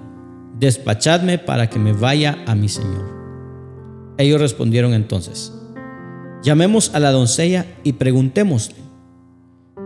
despachadme 0.60 1.38
para 1.38 1.70
que 1.70 1.80
me 1.80 1.94
vaya 1.94 2.44
a 2.46 2.54
mi 2.54 2.68
Señor. 2.68 3.16
Ellos 4.18 4.42
respondieron 4.42 4.94
entonces, 4.94 5.54
llamemos 6.44 6.94
a 6.94 7.00
la 7.00 7.12
doncella 7.12 7.66
y 7.86 7.94
preguntémosle. 7.94 8.76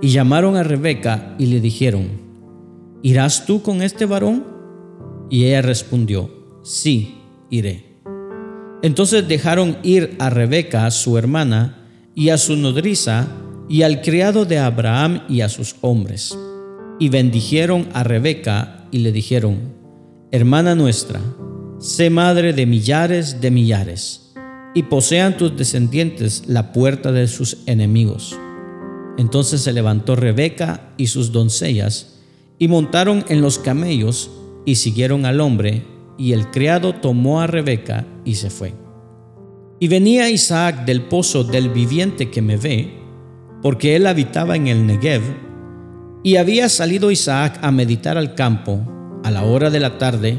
Y 0.01 0.09
llamaron 0.09 0.55
a 0.55 0.63
Rebeca 0.63 1.35
y 1.37 1.45
le 1.45 1.59
dijeron, 1.59 2.09
¿irás 3.03 3.45
tú 3.45 3.61
con 3.61 3.83
este 3.83 4.07
varón? 4.07 4.50
Y 5.31 5.45
ella 5.45 5.63
respondió, 5.63 6.29
sí, 6.61 7.15
iré. 7.49 7.85
Entonces 8.83 9.27
dejaron 9.27 9.77
ir 9.81 10.15
a 10.19 10.29
Rebeca, 10.29 10.91
su 10.91 11.17
hermana, 11.17 11.87
y 12.13 12.29
a 12.29 12.37
su 12.37 12.57
nodriza, 12.57 13.27
y 13.69 13.83
al 13.83 14.01
criado 14.01 14.43
de 14.43 14.59
Abraham 14.59 15.23
y 15.29 15.41
a 15.41 15.49
sus 15.49 15.77
hombres. 15.79 16.37
Y 16.99 17.07
bendijeron 17.09 17.87
a 17.93 18.03
Rebeca 18.03 18.87
y 18.91 18.99
le 18.99 19.13
dijeron, 19.13 19.57
Hermana 20.31 20.75
nuestra, 20.75 21.21
sé 21.79 22.09
madre 22.09 22.51
de 22.51 22.65
millares 22.65 23.39
de 23.39 23.51
millares, 23.51 24.33
y 24.75 24.83
posean 24.83 25.37
tus 25.37 25.55
descendientes 25.55 26.43
la 26.47 26.73
puerta 26.73 27.13
de 27.13 27.27
sus 27.27 27.59
enemigos. 27.67 28.37
Entonces 29.17 29.61
se 29.61 29.71
levantó 29.71 30.17
Rebeca 30.17 30.93
y 30.97 31.07
sus 31.07 31.31
doncellas, 31.31 32.19
y 32.59 32.67
montaron 32.67 33.23
en 33.29 33.41
los 33.41 33.59
camellos, 33.59 34.29
y 34.65 34.75
siguieron 34.75 35.25
al 35.25 35.41
hombre, 35.41 35.85
y 36.17 36.33
el 36.33 36.51
criado 36.51 36.93
tomó 36.93 37.41
a 37.41 37.47
Rebeca 37.47 38.05
y 38.25 38.35
se 38.35 38.49
fue. 38.49 38.73
Y 39.79 39.87
venía 39.87 40.29
Isaac 40.29 40.85
del 40.85 41.03
pozo 41.03 41.43
del 41.43 41.69
viviente 41.69 42.29
que 42.29 42.41
me 42.41 42.57
ve, 42.57 42.93
porque 43.61 43.95
él 43.95 44.05
habitaba 44.05 44.55
en 44.55 44.67
el 44.67 44.85
Negev, 44.85 45.21
y 46.23 46.35
había 46.35 46.69
salido 46.69 47.09
Isaac 47.09 47.57
a 47.61 47.71
meditar 47.71 48.17
al 48.17 48.35
campo 48.35 48.79
a 49.23 49.31
la 49.31 49.43
hora 49.43 49.69
de 49.69 49.79
la 49.79 49.97
tarde, 49.97 50.37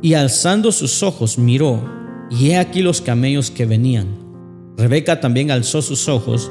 y 0.00 0.14
alzando 0.14 0.70
sus 0.70 1.02
ojos 1.02 1.38
miró, 1.38 1.82
y 2.30 2.50
he 2.50 2.58
aquí 2.58 2.82
los 2.82 3.00
camellos 3.00 3.50
que 3.50 3.66
venían. 3.66 4.06
Rebeca 4.76 5.20
también 5.20 5.50
alzó 5.50 5.82
sus 5.82 6.08
ojos 6.08 6.50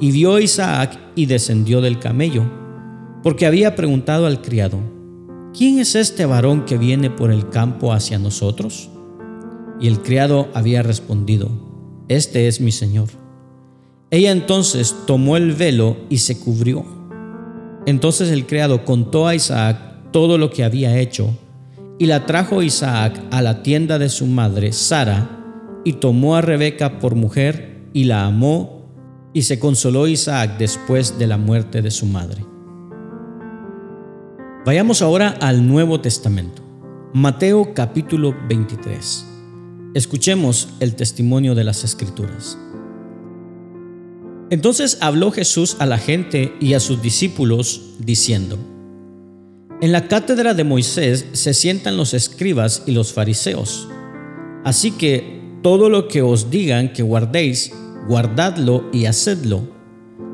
y 0.00 0.10
vio 0.10 0.34
a 0.34 0.40
Isaac 0.40 0.98
y 1.14 1.26
descendió 1.26 1.80
del 1.80 2.00
camello, 2.00 2.42
porque 3.22 3.46
había 3.46 3.76
preguntado 3.76 4.26
al 4.26 4.42
criado, 4.42 4.80
¿quién 5.58 5.80
es 5.80 5.96
este 5.96 6.24
varón 6.24 6.66
que 6.66 6.78
viene 6.78 7.10
por 7.10 7.32
el 7.32 7.48
campo 7.48 7.92
hacia 7.92 8.20
nosotros? 8.20 8.88
Y 9.80 9.88
el 9.88 10.00
criado 10.02 10.48
había 10.54 10.84
respondido, 10.84 11.50
este 12.06 12.46
es 12.46 12.60
mi 12.60 12.70
Señor. 12.70 13.08
Ella 14.12 14.30
entonces 14.30 14.94
tomó 15.04 15.36
el 15.36 15.52
velo 15.52 15.96
y 16.08 16.18
se 16.18 16.38
cubrió. 16.38 16.84
Entonces 17.86 18.30
el 18.30 18.46
criado 18.46 18.84
contó 18.84 19.26
a 19.26 19.34
Isaac 19.34 20.12
todo 20.12 20.38
lo 20.38 20.50
que 20.50 20.62
había 20.62 20.96
hecho, 20.96 21.36
y 21.98 22.06
la 22.06 22.24
trajo 22.24 22.62
Isaac 22.62 23.20
a 23.32 23.42
la 23.42 23.64
tienda 23.64 23.98
de 23.98 24.10
su 24.10 24.26
madre, 24.26 24.72
Sara, 24.72 25.82
y 25.84 25.94
tomó 25.94 26.36
a 26.36 26.40
Rebeca 26.40 27.00
por 27.00 27.16
mujer, 27.16 27.88
y 27.92 28.04
la 28.04 28.26
amó, 28.26 28.84
y 29.32 29.42
se 29.42 29.58
consoló 29.58 30.06
Isaac 30.06 30.56
después 30.56 31.18
de 31.18 31.26
la 31.26 31.36
muerte 31.36 31.82
de 31.82 31.90
su 31.90 32.06
madre. 32.06 32.44
Vayamos 34.66 35.02
ahora 35.02 35.30
al 35.40 35.66
Nuevo 35.66 36.00
Testamento. 36.00 36.62
Mateo 37.14 37.74
capítulo 37.74 38.34
23. 38.48 39.24
Escuchemos 39.94 40.70
el 40.80 40.96
testimonio 40.96 41.54
de 41.54 41.62
las 41.62 41.84
Escrituras. 41.84 42.58
Entonces 44.50 44.98
habló 45.00 45.30
Jesús 45.30 45.76
a 45.78 45.86
la 45.86 45.96
gente 45.96 46.54
y 46.60 46.74
a 46.74 46.80
sus 46.80 47.00
discípulos, 47.00 47.94
diciendo, 48.00 48.58
En 49.80 49.92
la 49.92 50.08
cátedra 50.08 50.54
de 50.54 50.64
Moisés 50.64 51.26
se 51.32 51.54
sientan 51.54 51.96
los 51.96 52.12
escribas 52.12 52.82
y 52.84 52.92
los 52.92 53.12
fariseos. 53.12 53.88
Así 54.64 54.90
que 54.90 55.40
todo 55.62 55.88
lo 55.88 56.08
que 56.08 56.20
os 56.20 56.50
digan 56.50 56.92
que 56.92 57.02
guardéis, 57.02 57.72
guardadlo 58.08 58.90
y 58.92 59.06
hacedlo, 59.06 59.62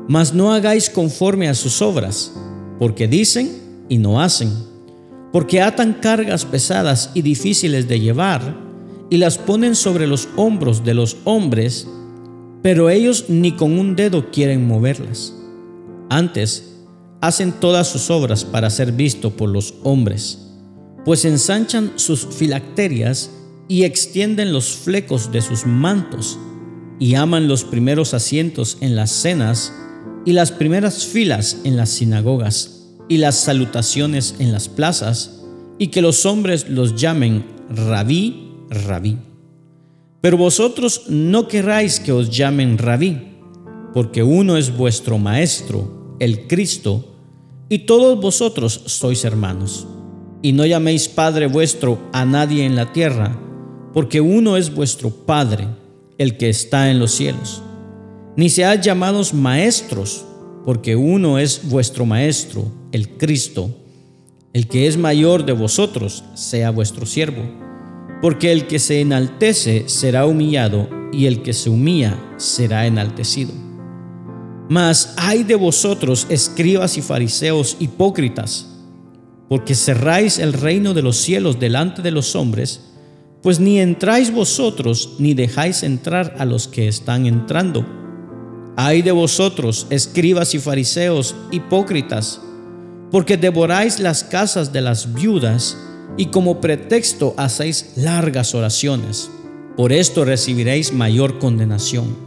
mas 0.09 0.33
no 0.33 0.51
hagáis 0.51 0.89
conforme 0.89 1.47
a 1.47 1.53
sus 1.53 1.81
obras, 1.81 2.33
porque 2.79 3.07
dicen 3.07 3.64
y 3.89 3.97
no 3.97 4.21
hacen, 4.21 4.51
porque 5.31 5.61
atan 5.61 5.93
cargas 5.93 6.45
pesadas 6.45 7.11
y 7.13 7.21
difíciles 7.21 7.87
de 7.87 7.99
llevar, 7.99 8.57
y 9.09 9.17
las 9.17 9.37
ponen 9.37 9.75
sobre 9.75 10.07
los 10.07 10.27
hombros 10.35 10.83
de 10.83 10.93
los 10.93 11.17
hombres, 11.25 11.87
pero 12.61 12.89
ellos 12.89 13.25
ni 13.27 13.51
con 13.51 13.77
un 13.77 13.95
dedo 13.95 14.31
quieren 14.31 14.65
moverlas. 14.67 15.35
Antes, 16.09 16.73
hacen 17.21 17.51
todas 17.51 17.87
sus 17.87 18.09
obras 18.09 18.43
para 18.43 18.69
ser 18.69 18.91
visto 18.91 19.31
por 19.31 19.49
los 19.49 19.75
hombres, 19.83 20.39
pues 21.03 21.25
ensanchan 21.25 21.93
sus 21.97 22.25
filacterias 22.25 23.29
y 23.67 23.83
extienden 23.83 24.53
los 24.53 24.69
flecos 24.69 25.31
de 25.31 25.41
sus 25.41 25.65
mantos, 25.65 26.39
y 26.97 27.15
aman 27.15 27.47
los 27.47 27.65
primeros 27.65 28.13
asientos 28.13 28.77
en 28.79 28.95
las 28.95 29.11
cenas 29.11 29.73
y 30.23 30.31
las 30.31 30.51
primeras 30.51 31.05
filas 31.05 31.57
en 31.65 31.75
las 31.75 31.89
sinagogas 31.89 32.74
y 33.07 33.17
las 33.17 33.35
salutaciones 33.35 34.35
en 34.39 34.51
las 34.51 34.69
plazas, 34.69 35.43
y 35.77 35.87
que 35.87 36.01
los 36.01 36.25
hombres 36.25 36.69
los 36.69 36.95
llamen 36.95 37.45
rabí 37.69 38.45
rabí. 38.69 39.17
Pero 40.21 40.37
vosotros 40.37 41.03
no 41.07 41.47
querráis 41.47 41.99
que 41.99 42.11
os 42.11 42.35
llamen 42.35 42.77
rabí, 42.77 43.37
porque 43.93 44.23
uno 44.23 44.57
es 44.57 44.75
vuestro 44.75 45.17
maestro, 45.17 46.15
el 46.19 46.47
Cristo, 46.47 47.15
y 47.69 47.79
todos 47.79 48.19
vosotros 48.19 48.81
sois 48.85 49.23
hermanos. 49.23 49.87
Y 50.41 50.53
no 50.53 50.65
llaméis 50.65 51.07
Padre 51.07 51.47
vuestro 51.47 51.99
a 52.11 52.25
nadie 52.25 52.65
en 52.65 52.75
la 52.75 52.91
tierra, 52.91 53.39
porque 53.93 54.21
uno 54.21 54.57
es 54.57 54.73
vuestro 54.73 55.09
Padre, 55.09 55.67
el 56.17 56.37
que 56.37 56.49
está 56.49 56.91
en 56.91 56.99
los 56.99 57.11
cielos. 57.11 57.61
Ni 58.35 58.49
seáis 58.49 58.81
llamados 58.81 59.33
maestros, 59.33 60.25
porque 60.65 60.95
uno 60.95 61.37
es 61.37 61.69
vuestro 61.69 62.05
Maestro, 62.05 62.65
el 62.91 63.09
Cristo. 63.09 63.69
El 64.51 64.67
que 64.67 64.87
es 64.87 64.97
mayor 64.97 65.45
de 65.45 65.51
vosotros 65.51 66.23
sea 66.33 66.71
vuestro 66.71 67.05
siervo, 67.05 67.43
porque 68.21 68.51
el 68.51 68.67
que 68.67 68.79
se 68.79 69.01
enaltece 69.01 69.83
será 69.87 70.25
humillado, 70.25 70.89
y 71.11 71.27
el 71.27 71.41
que 71.43 71.53
se 71.53 71.69
humilla 71.69 72.17
será 72.37 72.85
enaltecido. 72.85 73.51
Mas 74.69 75.13
hay 75.17 75.43
de 75.43 75.55
vosotros, 75.55 76.25
escribas 76.29 76.97
y 76.97 77.01
fariseos 77.01 77.77
hipócritas, 77.79 78.67
porque 79.47 79.75
cerráis 79.75 80.39
el 80.39 80.53
reino 80.53 80.93
de 80.93 81.03
los 81.03 81.17
cielos 81.17 81.59
delante 81.59 82.01
de 82.01 82.11
los 82.11 82.35
hombres, 82.35 82.81
pues 83.43 83.59
ni 83.59 83.79
entráis 83.79 84.31
vosotros 84.31 85.15
ni 85.19 85.33
dejáis 85.35 85.83
entrar 85.83 86.35
a 86.39 86.45
los 86.45 86.67
que 86.67 86.87
están 86.87 87.27
entrando. 87.27 87.85
Hay 88.77 89.01
de 89.01 89.13
vosotros, 89.13 89.87
escribas 89.89 90.53
y 90.53 90.59
fariseos 90.59 91.33
hipócritas, 91.49 92.41
porque 93.09 93.37
devoráis 93.37 93.99
las 93.99 94.25
casas 94.25 94.73
de 94.73 94.81
las 94.81 95.13
viudas 95.13 95.77
y 96.17 96.25
como 96.25 96.59
pretexto 96.59 97.33
hacéis 97.37 97.93
largas 97.95 98.53
oraciones. 98.53 99.29
Por 99.77 99.93
esto 99.93 100.25
recibiréis 100.25 100.91
mayor 100.91 101.39
condenación. 101.39 102.17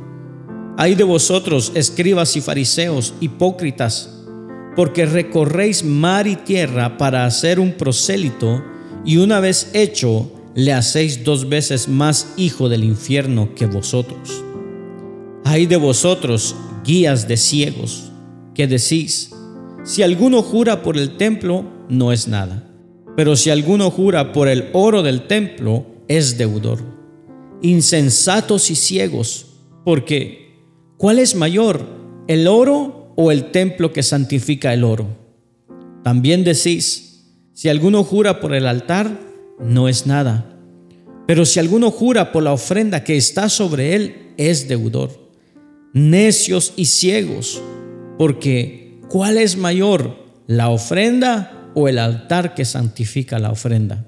Hay 0.79 0.95
de 0.95 1.05
vosotros, 1.05 1.73
escribas 1.75 2.35
y 2.37 2.41
fariseos 2.41 3.13
hipócritas, 3.21 4.09
porque 4.75 5.05
recorréis 5.05 5.85
mar 5.85 6.27
y 6.27 6.37
tierra 6.37 6.97
para 6.97 7.27
hacer 7.27 7.61
un 7.61 7.73
prosélito, 7.73 8.65
y 9.05 9.19
una 9.19 9.41
vez 9.41 9.71
hecho, 9.75 10.31
le 10.55 10.73
hacéis 10.73 11.25
dos 11.25 11.51
veces 11.51 11.89
más 11.89 12.29
hijo 12.39 12.71
del 12.71 12.85
infierno 12.85 13.55
que 13.55 13.67
vosotros. 13.67 14.45
Hay 15.51 15.65
de 15.65 15.79
vosotros, 15.79 16.55
guías 16.85 17.27
de 17.27 17.39
ciegos, 17.39 18.13
que 18.55 18.67
decís, 18.67 19.31
si 19.83 20.03
alguno 20.03 20.43
jura 20.43 20.83
por 20.83 20.99
el 20.99 21.17
templo, 21.17 21.65
no 21.89 22.13
es 22.13 22.29
nada, 22.29 22.71
pero 23.17 23.35
si 23.35 23.49
alguno 23.49 23.91
jura 23.91 24.33
por 24.33 24.49
el 24.49 24.69
oro 24.75 25.03
del 25.03 25.27
templo, 25.27 25.87
es 26.07 26.37
deudor. 26.37 26.81
Insensatos 27.63 28.71
y 28.71 28.75
ciegos, 28.75 29.47
porque 29.87 30.53
¿cuál 30.99 31.19
es 31.19 31.35
mayor, 31.35 31.81
el 32.27 32.47
oro 32.47 33.15
o 33.17 33.33
el 33.33 33.51
templo 33.51 33.91
que 33.91 34.03
santifica 34.03 34.75
el 34.75 34.85
oro. 34.85 35.07
También 36.05 36.45
decís, 36.45 37.25
si 37.55 37.71
alguno 37.71 38.05
jura 38.05 38.41
por 38.41 38.55
el 38.55 38.67
altar, 38.67 39.19
no 39.59 39.89
es 39.89 40.07
nada. 40.07 40.61
Pero 41.27 41.47
si 41.47 41.59
alguno 41.59 41.91
jura 41.91 42.33
por 42.33 42.43
la 42.43 42.53
ofrenda 42.53 43.03
que 43.03 43.17
está 43.17 43.49
sobre 43.49 43.97
él, 43.97 44.35
es 44.37 44.69
deudor. 44.69 45.28
Necios 45.93 46.75
y 46.77 46.85
ciegos, 46.85 47.63
porque 48.19 49.01
¿cuál 49.09 49.39
es 49.39 49.57
mayor, 49.57 50.17
la 50.47 50.69
ofrenda 50.69 51.71
o 51.75 51.89
el 51.89 51.99
altar 51.99 52.55
que 52.55 52.65
santifica 52.65 53.39
la 53.39 53.51
ofrenda? 53.51 54.07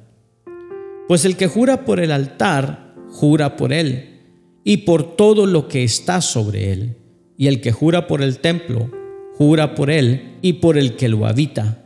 Pues 1.08 1.24
el 1.24 1.36
que 1.36 1.46
jura 1.46 1.84
por 1.84 1.98
el 2.00 2.12
altar, 2.12 2.94
jura 3.08 3.56
por 3.56 3.72
él 3.72 4.20
y 4.62 4.78
por 4.78 5.16
todo 5.16 5.46
lo 5.46 5.68
que 5.68 5.82
está 5.82 6.20
sobre 6.20 6.72
él. 6.72 6.96
Y 7.36 7.46
el 7.46 7.60
que 7.60 7.72
jura 7.72 8.06
por 8.06 8.22
el 8.22 8.38
templo, 8.38 8.90
jura 9.34 9.74
por 9.74 9.90
él 9.90 10.36
y 10.42 10.54
por 10.54 10.76
el 10.76 10.96
que 10.96 11.08
lo 11.08 11.26
habita. 11.26 11.84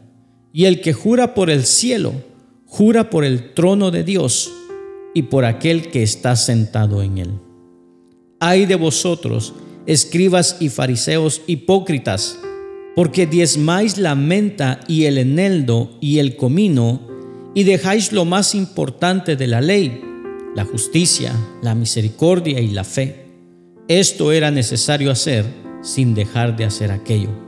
Y 0.53 0.65
el 0.65 0.81
que 0.81 0.93
jura 0.93 1.35
por 1.35 1.51
el 1.51 1.65
cielo, 1.65 2.13
jura 2.67 3.11
por 3.11 3.25
el 3.25 3.55
trono 3.55 3.91
de 3.91 4.03
Dios 4.03 4.53
y 5.15 5.23
por 5.23 5.45
aquel 5.45 5.91
que 5.91 6.03
está 6.03 6.35
sentado 6.35 7.03
en 7.03 7.19
él. 7.19 7.31
Ay 8.41 8.67
de 8.67 8.75
vosotros, 8.75 9.55
escribas 9.87 10.57
y 10.61 10.69
fariseos 10.69 11.43
hipócritas, 11.47 12.39
porque 12.97 13.27
diezmáis 13.27 13.99
la 13.99 14.15
menta 14.15 14.81
y 14.89 15.05
el 15.05 15.19
eneldo 15.19 15.97
y 16.01 16.19
el 16.19 16.37
comino, 16.37 17.09
y 17.55 17.65
dejáis 17.65 18.13
lo 18.13 18.25
más 18.25 18.55
importante 18.55 19.37
de 19.37 19.47
la 19.47 19.61
ley, 19.61 20.01
la 20.55 20.65
justicia, 20.65 21.33
la 21.63 21.75
misericordia 21.75 22.61
y 22.61 22.69
la 22.69 22.85
fe. 22.85 23.27
Esto 23.89 24.33
era 24.33 24.51
necesario 24.51 25.11
hacer 25.11 25.45
sin 25.83 26.15
dejar 26.15 26.57
de 26.57 26.65
hacer 26.65 26.91
aquello 26.91 27.45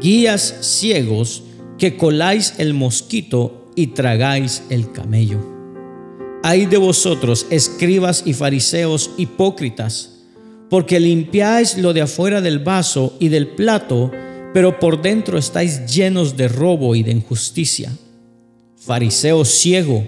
guías 0.00 0.58
ciegos 0.60 1.42
que 1.78 1.96
coláis 1.96 2.54
el 2.58 2.74
mosquito 2.74 3.70
y 3.74 3.88
tragáis 3.88 4.62
el 4.70 4.92
camello. 4.92 5.38
Ay 6.42 6.66
de 6.66 6.76
vosotros, 6.76 7.46
escribas 7.50 8.22
y 8.24 8.32
fariseos 8.32 9.10
hipócritas, 9.16 10.15
porque 10.68 11.00
limpiáis 11.00 11.78
lo 11.78 11.92
de 11.92 12.02
afuera 12.02 12.40
del 12.40 12.58
vaso 12.58 13.16
y 13.20 13.28
del 13.28 13.48
plato, 13.48 14.10
pero 14.52 14.80
por 14.80 15.02
dentro 15.02 15.38
estáis 15.38 15.86
llenos 15.86 16.36
de 16.36 16.48
robo 16.48 16.94
y 16.94 17.02
de 17.02 17.12
injusticia. 17.12 17.92
Fariseo 18.76 19.44
ciego, 19.44 20.06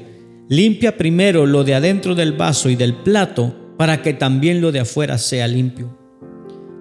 limpia 0.49 0.97
primero 0.97 1.47
lo 1.47 1.65
de 1.65 1.75
adentro 1.75 2.15
del 2.15 2.33
vaso 2.33 2.71
y 2.71 2.77
del 2.77 2.95
plato, 2.95 3.55
para 3.77 4.03
que 4.03 4.13
también 4.13 4.61
lo 4.61 4.73
de 4.73 4.81
afuera 4.81 5.19
sea 5.19 5.47
limpio. 5.47 5.97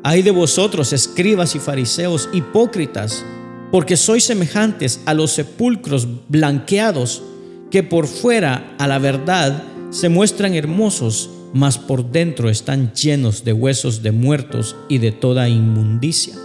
Hay 0.04 0.22
de 0.22 0.32
vosotros, 0.32 0.94
escribas 0.94 1.56
y 1.56 1.60
fariseos 1.60 2.30
hipócritas, 2.34 3.26
porque 3.72 3.98
sois 3.98 4.24
semejantes 4.24 5.02
a 5.06 5.14
los 5.14 5.32
sepulcros 5.32 6.08
blanqueados, 6.30 7.22
que 7.70 7.84
por 7.84 8.08
fuera 8.08 8.76
a 8.80 8.88
la 8.88 8.98
verdad 8.98 9.64
se 9.90 10.10
muestran 10.10 10.56
hermosos, 10.56 11.30
mas 11.54 11.78
por 11.78 12.12
dentro 12.12 12.50
están 12.50 12.94
llenos 12.94 13.44
de 13.44 13.54
huesos 13.54 14.04
de 14.04 14.12
muertos 14.12 14.76
y 14.90 14.98
de 14.98 15.12
toda 15.12 15.50
inmundicia. 15.50 16.36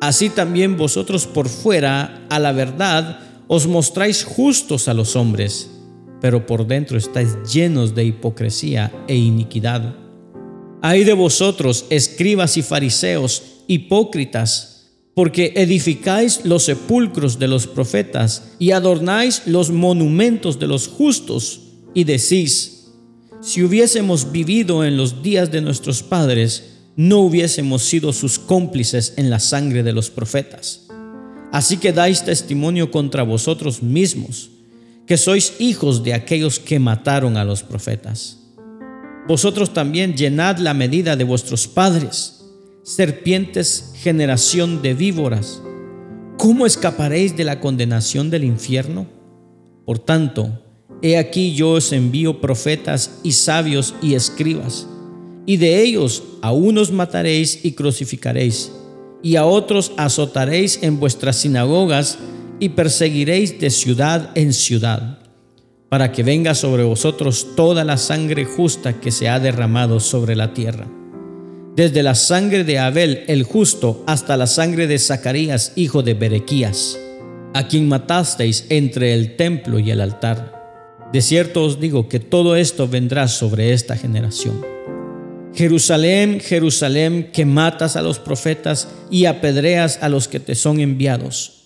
Así 0.00 0.30
también 0.30 0.76
vosotros 0.76 1.26
por 1.26 1.48
fuera 1.48 2.26
a 2.28 2.38
la 2.38 2.52
verdad 2.52 3.20
os 3.46 3.66
mostráis 3.66 4.24
justos 4.24 4.88
a 4.88 4.94
los 4.94 5.14
hombres, 5.14 5.70
pero 6.20 6.46
por 6.46 6.66
dentro 6.66 6.98
estáis 6.98 7.36
llenos 7.52 7.94
de 7.94 8.04
hipocresía 8.04 8.92
e 9.06 9.16
iniquidad. 9.16 9.94
Hay 10.80 11.04
de 11.04 11.12
vosotros, 11.12 11.84
escribas 11.90 12.56
y 12.56 12.62
fariseos, 12.62 13.42
hipócritas, 13.68 14.90
porque 15.14 15.52
edificáis 15.56 16.44
los 16.44 16.64
sepulcros 16.64 17.38
de 17.38 17.48
los 17.48 17.66
profetas 17.66 18.54
y 18.58 18.70
adornáis 18.70 19.42
los 19.46 19.70
monumentos 19.70 20.58
de 20.58 20.66
los 20.66 20.88
justos, 20.88 21.60
y 21.94 22.04
decís, 22.04 22.81
si 23.42 23.64
hubiésemos 23.64 24.30
vivido 24.30 24.84
en 24.84 24.96
los 24.96 25.22
días 25.22 25.50
de 25.50 25.60
nuestros 25.60 26.04
padres, 26.04 26.78
no 26.94 27.18
hubiésemos 27.18 27.82
sido 27.82 28.12
sus 28.12 28.38
cómplices 28.38 29.14
en 29.16 29.30
la 29.30 29.40
sangre 29.40 29.82
de 29.82 29.92
los 29.92 30.10
profetas. 30.10 30.86
Así 31.50 31.78
que 31.78 31.92
dais 31.92 32.24
testimonio 32.24 32.92
contra 32.92 33.24
vosotros 33.24 33.82
mismos, 33.82 34.50
que 35.06 35.16
sois 35.16 35.54
hijos 35.58 36.04
de 36.04 36.14
aquellos 36.14 36.60
que 36.60 36.78
mataron 36.78 37.36
a 37.36 37.44
los 37.44 37.64
profetas. 37.64 38.38
Vosotros 39.26 39.74
también 39.74 40.14
llenad 40.14 40.58
la 40.58 40.72
medida 40.72 41.16
de 41.16 41.24
vuestros 41.24 41.66
padres, 41.66 42.44
serpientes, 42.84 43.92
generación 43.96 44.82
de 44.82 44.94
víboras. 44.94 45.60
¿Cómo 46.38 46.64
escaparéis 46.64 47.36
de 47.36 47.44
la 47.44 47.58
condenación 47.58 48.30
del 48.30 48.44
infierno? 48.44 49.06
Por 49.84 49.98
tanto, 49.98 50.61
he 51.02 51.18
aquí 51.18 51.54
yo 51.54 51.72
os 51.72 51.92
envío 51.92 52.40
profetas 52.40 53.18
y 53.22 53.32
sabios 53.32 53.94
y 54.00 54.14
escribas, 54.14 54.86
y 55.44 55.56
de 55.56 55.82
ellos 55.82 56.22
a 56.40 56.52
unos 56.52 56.92
mataréis 56.92 57.64
y 57.64 57.72
crucificaréis, 57.72 58.72
y 59.22 59.36
a 59.36 59.44
otros 59.44 59.92
azotaréis 59.96 60.78
en 60.82 60.98
vuestras 60.98 61.36
sinagogas 61.36 62.18
y 62.60 62.70
perseguiréis 62.70 63.60
de 63.60 63.70
ciudad 63.70 64.30
en 64.34 64.52
ciudad 64.52 65.22
para 65.92 66.10
que 66.10 66.22
venga 66.22 66.54
sobre 66.54 66.84
vosotros 66.84 67.48
toda 67.54 67.84
la 67.84 67.98
sangre 67.98 68.46
justa 68.46 68.98
que 68.98 69.10
se 69.10 69.28
ha 69.28 69.38
derramado 69.38 70.00
sobre 70.00 70.34
la 70.34 70.54
tierra. 70.54 70.86
Desde 71.76 72.02
la 72.02 72.14
sangre 72.14 72.64
de 72.64 72.78
Abel 72.78 73.24
el 73.28 73.42
justo 73.42 74.02
hasta 74.06 74.38
la 74.38 74.46
sangre 74.46 74.86
de 74.86 74.98
Zacarías, 74.98 75.74
hijo 75.76 76.02
de 76.02 76.14
Berequías, 76.14 76.98
a 77.52 77.68
quien 77.68 77.88
matasteis 77.88 78.64
entre 78.70 79.12
el 79.12 79.36
templo 79.36 79.78
y 79.78 79.90
el 79.90 80.00
altar. 80.00 80.61
De 81.12 81.20
cierto 81.20 81.64
os 81.64 81.80
digo 81.80 82.08
que 82.08 82.20
todo 82.20 82.56
esto 82.56 82.88
vendrá 82.88 83.28
sobre 83.28 83.72
esta 83.72 83.96
generación. 83.96 84.64
Jerusalén, 85.54 86.40
Jerusalén, 86.40 87.30
que 87.32 87.44
matas 87.44 87.96
a 87.96 88.02
los 88.02 88.18
profetas 88.18 88.88
y 89.10 89.26
apedreas 89.26 89.98
a 90.02 90.08
los 90.08 90.26
que 90.28 90.40
te 90.40 90.54
son 90.54 90.80
enviados. 90.80 91.64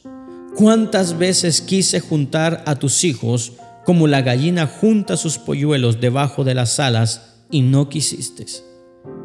¿Cuántas 0.56 1.18
veces 1.18 1.60
quise 1.60 2.00
juntar 2.00 2.64
a 2.66 2.76
tus 2.76 3.04
hijos? 3.04 3.52
como 3.86 4.08
la 4.08 4.20
gallina 4.20 4.66
junta 4.66 5.16
sus 5.16 5.38
polluelos 5.38 6.00
debajo 6.00 6.42
de 6.42 6.54
las 6.54 6.80
alas, 6.80 7.36
y 7.52 7.62
no 7.62 7.88
quisiste. 7.88 8.44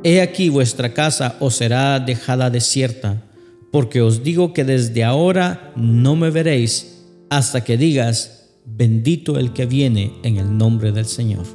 He 0.04 0.22
aquí 0.22 0.50
vuestra 0.50 0.94
casa 0.94 1.36
os 1.40 1.56
será 1.56 2.00
dejada 2.00 2.52
desierta, 2.52 3.24
porque 3.72 4.04
os 4.04 4.22
digo 4.22 4.54
que 4.54 4.64
desde 4.64 5.04
ahora 5.04 5.74
no 5.76 6.16
me 6.16 6.30
veréis 6.30 7.00
hasta 7.32 7.64
que 7.64 7.76
digas, 7.76 8.41
bendito 8.66 9.38
el 9.38 9.54
que 9.54 9.66
viene 9.66 10.14
en 10.24 10.38
el 10.38 10.58
nombre 10.58 10.92
del 10.92 11.06
Señor. 11.06 11.46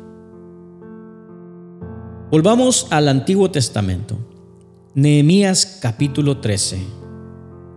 Volvamos 2.30 2.88
al 2.90 3.08
Antiguo 3.08 3.50
Testamento. 3.50 4.18
Nehemías 4.94 5.78
capítulo 5.80 6.38
13. 6.38 6.78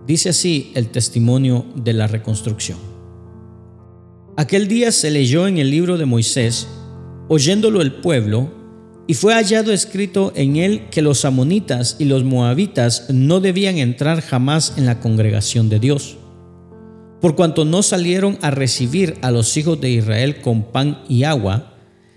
Dice 0.07 0.29
así 0.29 0.71
el 0.73 0.89
testimonio 0.89 1.65
de 1.75 1.93
la 1.93 2.07
reconstrucción. 2.07 2.79
Aquel 4.37 4.67
día 4.67 4.91
se 4.91 5.11
leyó 5.11 5.47
en 5.47 5.57
el 5.57 5.69
libro 5.69 5.97
de 5.97 6.05
Moisés, 6.05 6.67
oyéndolo 7.27 7.81
el 7.81 7.95
pueblo, 7.95 8.49
y 9.05 9.15
fue 9.15 9.33
hallado 9.33 9.73
escrito 9.73 10.31
en 10.35 10.55
él 10.55 10.87
que 10.91 11.01
los 11.01 11.25
amonitas 11.25 11.97
y 11.99 12.05
los 12.05 12.23
moabitas 12.23 13.09
no 13.09 13.39
debían 13.39 13.79
entrar 13.79 14.21
jamás 14.21 14.75
en 14.77 14.85
la 14.85 14.99
congregación 14.99 15.67
de 15.67 15.79
Dios, 15.79 16.18
por 17.21 17.35
cuanto 17.35 17.65
no 17.65 17.83
salieron 17.83 18.37
a 18.41 18.51
recibir 18.51 19.17
a 19.21 19.31
los 19.31 19.55
hijos 19.57 19.79
de 19.81 19.89
Israel 19.89 20.41
con 20.41 20.63
pan 20.63 21.03
y 21.09 21.23
agua, 21.23 21.73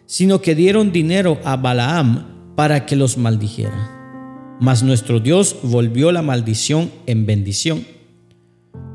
sino 0.07 0.41
que 0.41 0.55
dieron 0.55 0.93
dinero 0.93 1.39
a 1.45 1.57
Balaam 1.57 2.55
para 2.55 2.87
que 2.87 2.97
los 2.97 3.17
maldijera. 3.17 4.57
Mas 4.61 4.83
nuestro 4.83 5.19
Dios 5.19 5.57
volvió 5.63 6.13
la 6.13 6.23
maldición 6.23 6.91
en 7.07 7.27
bendición. 7.27 7.85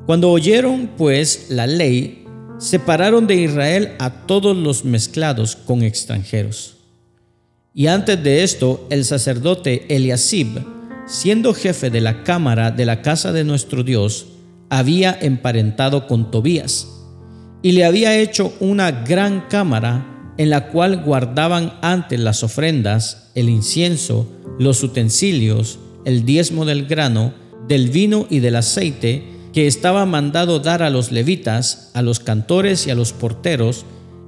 Cuando 0.06 0.32
oyeron 0.32 0.92
pues 0.96 1.48
la 1.50 1.68
ley, 1.68 2.26
separaron 2.58 3.28
de 3.28 3.36
Israel 3.36 3.92
a 4.00 4.26
todos 4.26 4.56
los 4.56 4.86
mezclados 4.86 5.56
con 5.56 5.84
extranjeros. 5.84 6.76
Y 7.74 7.88
antes 7.88 8.24
de 8.24 8.44
esto, 8.44 8.88
el 8.90 9.04
sacerdote 9.04 9.86
Eliasib, 9.90 10.48
siendo 11.06 11.54
jefe 11.54 11.90
de 11.90 12.02
la 12.02 12.24
cámara 12.24 12.72
de 12.72 12.86
la 12.86 13.02
casa 13.02 13.34
de 13.34 13.44
nuestro 13.44 13.84
Dios, 13.84 14.28
había 14.70 15.18
emparentado 15.22 16.08
con 16.08 16.32
Tobías 16.32 16.88
y 17.62 17.72
le 17.72 17.86
había 17.86 18.18
hecho 18.18 18.54
una 18.60 18.92
gran 18.92 19.46
cámara 19.50 20.34
en 20.38 20.50
la 20.50 20.70
cual 20.70 21.04
guardaban 21.04 21.74
antes 21.82 22.20
las 22.20 22.44
ofrendas, 22.44 23.32
el 23.36 23.50
incienso, 23.50 24.28
los 24.60 24.84
utensilios, 24.84 25.80
el 26.06 26.26
diezmo 26.26 26.66
del 26.66 26.86
grano, 26.86 27.34
del 27.68 27.90
vino 27.90 28.28
y 28.30 28.40
del 28.40 28.56
aceite, 28.56 29.24
que 29.52 29.68
estaba 29.68 30.06
mandado 30.06 30.60
dar 30.60 30.84
a 30.84 30.90
los 30.90 31.12
levitas, 31.12 31.92
a 31.96 32.02
los 32.02 32.20
cantores 32.20 32.86
y 32.86 32.92
a 32.92 32.96
los 32.96 33.14
porteros, 33.14 33.86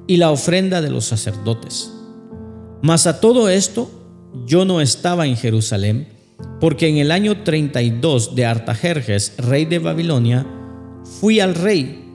y 0.08 0.18
la 0.18 0.32
ofrenda 0.32 0.82
de 0.82 0.90
los 0.90 1.06
sacerdotes. 1.06 1.92
Mas 2.82 3.06
a 3.06 3.20
todo 3.20 3.50
esto 3.50 3.92
yo 4.48 4.66
no 4.66 4.82
estaba 4.82 5.28
en 5.28 5.38
Jerusalén, 5.38 6.19
porque 6.60 6.88
en 6.88 6.98
el 6.98 7.12
año 7.12 7.44
32 7.44 8.36
de 8.36 8.46
Artajerjes, 8.46 9.36
rey 9.38 9.66
de 9.66 9.80
Babilonia, 9.80 10.46
fui 11.20 11.40
al 11.40 11.56
rey, 11.56 12.06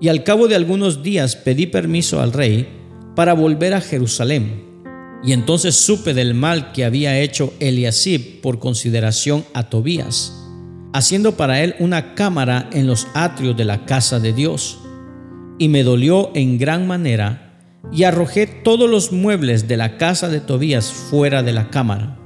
y 0.00 0.08
al 0.08 0.22
cabo 0.22 0.46
de 0.46 0.54
algunos 0.54 1.02
días 1.02 1.36
pedí 1.36 1.66
permiso 1.66 2.20
al 2.20 2.32
rey, 2.32 2.68
para 3.16 3.32
volver 3.32 3.74
a 3.74 3.80
Jerusalén. 3.80 4.64
Y 5.24 5.32
entonces 5.32 5.74
supe 5.74 6.14
del 6.14 6.34
mal 6.34 6.70
que 6.72 6.84
había 6.84 7.18
hecho 7.18 7.52
Eliasib 7.58 8.40
por 8.40 8.60
consideración 8.60 9.44
a 9.54 9.68
Tobías, 9.68 10.32
haciendo 10.92 11.36
para 11.36 11.62
él 11.64 11.74
una 11.80 12.14
cámara 12.14 12.70
en 12.72 12.86
los 12.86 13.08
atrios 13.14 13.56
de 13.56 13.64
la 13.64 13.84
casa 13.84 14.20
de 14.20 14.32
Dios. 14.32 14.78
Y 15.58 15.68
me 15.68 15.82
dolió 15.82 16.30
en 16.34 16.58
gran 16.58 16.86
manera, 16.86 17.58
y 17.90 18.04
arrojé 18.04 18.46
todos 18.46 18.88
los 18.88 19.10
muebles 19.10 19.66
de 19.66 19.76
la 19.76 19.96
casa 19.96 20.28
de 20.28 20.40
Tobías 20.40 20.92
fuera 20.92 21.42
de 21.42 21.52
la 21.52 21.70
cámara. 21.70 22.17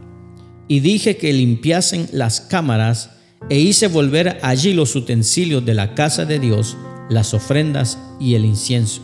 Y 0.68 0.81
dije 0.81 1.16
que 1.16 1.33
limpiasen 1.33 2.09
las 2.12 2.40
cámaras, 2.40 3.11
e 3.48 3.59
hice 3.59 3.88
volver 3.88 4.38
allí 4.42 4.72
los 4.72 4.94
utensilios 4.94 5.64
de 5.64 5.75
la 5.75 5.94
casa 5.94 6.25
de 6.25 6.38
Dios, 6.38 6.77
las 7.11 7.35
ofrendas 7.35 7.98
y 8.20 8.35
el 8.35 8.44
incienso. 8.44 9.03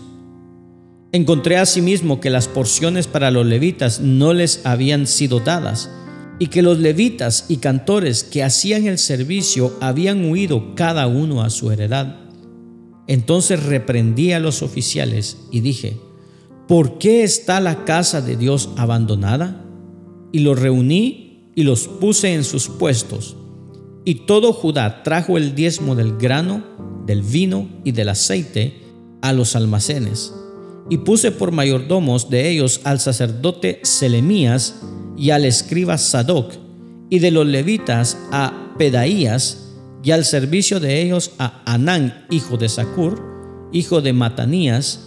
Encontré 1.10 1.56
asimismo 1.56 2.20
que 2.20 2.30
las 2.30 2.48
porciones 2.48 3.06
para 3.06 3.30
los 3.30 3.46
levitas 3.46 4.00
no 4.00 4.34
les 4.34 4.64
habían 4.66 5.06
sido 5.06 5.40
dadas 5.40 5.90
y 6.38 6.48
que 6.48 6.62
los 6.62 6.78
levitas 6.78 7.46
y 7.48 7.56
cantores 7.56 8.24
que 8.24 8.44
hacían 8.44 8.86
el 8.86 8.98
servicio 8.98 9.74
habían 9.80 10.30
huido 10.30 10.74
cada 10.74 11.06
uno 11.06 11.42
a 11.42 11.50
su 11.50 11.70
heredad. 11.70 12.16
Entonces 13.06 13.64
reprendí 13.64 14.32
a 14.32 14.38
los 14.38 14.62
oficiales 14.62 15.38
y 15.50 15.60
dije, 15.60 15.98
¿por 16.68 16.98
qué 16.98 17.24
está 17.24 17.58
la 17.60 17.84
casa 17.84 18.20
de 18.20 18.36
Dios 18.36 18.68
abandonada? 18.76 19.64
Y 20.30 20.40
los 20.40 20.60
reuní 20.60 21.27
y 21.58 21.64
los 21.64 21.88
puse 21.88 22.34
en 22.34 22.44
sus 22.44 22.68
puestos. 22.68 23.36
Y 24.04 24.26
todo 24.26 24.52
Judá 24.52 25.02
trajo 25.02 25.36
el 25.36 25.56
diezmo 25.56 25.96
del 25.96 26.16
grano, 26.16 26.62
del 27.04 27.22
vino 27.22 27.68
y 27.82 27.90
del 27.90 28.10
aceite 28.10 28.80
a 29.22 29.32
los 29.32 29.56
almacenes 29.56 30.32
y 30.88 30.98
puse 30.98 31.32
por 31.32 31.52
mayordomos 31.52 32.30
de 32.30 32.48
ellos 32.48 32.80
al 32.84 33.00
sacerdote 33.00 33.80
Selemías 33.82 34.80
y 35.16 35.30
al 35.30 35.44
escriba 35.44 35.98
Sadoc, 35.98 36.52
y 37.10 37.18
de 37.18 37.30
los 37.30 37.46
levitas 37.46 38.16
a 38.30 38.74
Pedaías, 38.78 39.74
y 40.02 40.12
al 40.12 40.24
servicio 40.24 40.78
de 40.78 41.02
ellos 41.02 41.32
a 41.38 41.62
Anán, 41.66 42.26
hijo 42.30 42.56
de 42.56 42.68
Sacur, 42.68 43.20
hijo 43.72 44.00
de 44.00 44.12
Matanías, 44.12 45.00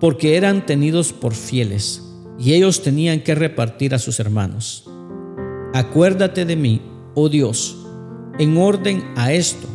porque 0.00 0.36
eran 0.36 0.64
tenidos 0.64 1.12
por 1.12 1.34
fieles, 1.34 2.02
y 2.38 2.54
ellos 2.54 2.82
tenían 2.82 3.20
que 3.20 3.34
repartir 3.34 3.94
a 3.94 3.98
sus 3.98 4.18
hermanos. 4.18 4.89
Acuérdate 5.72 6.44
de 6.44 6.56
mí, 6.56 6.82
oh 7.14 7.28
Dios, 7.28 7.76
en 8.40 8.56
orden 8.56 9.04
a 9.14 9.32
esto, 9.32 9.68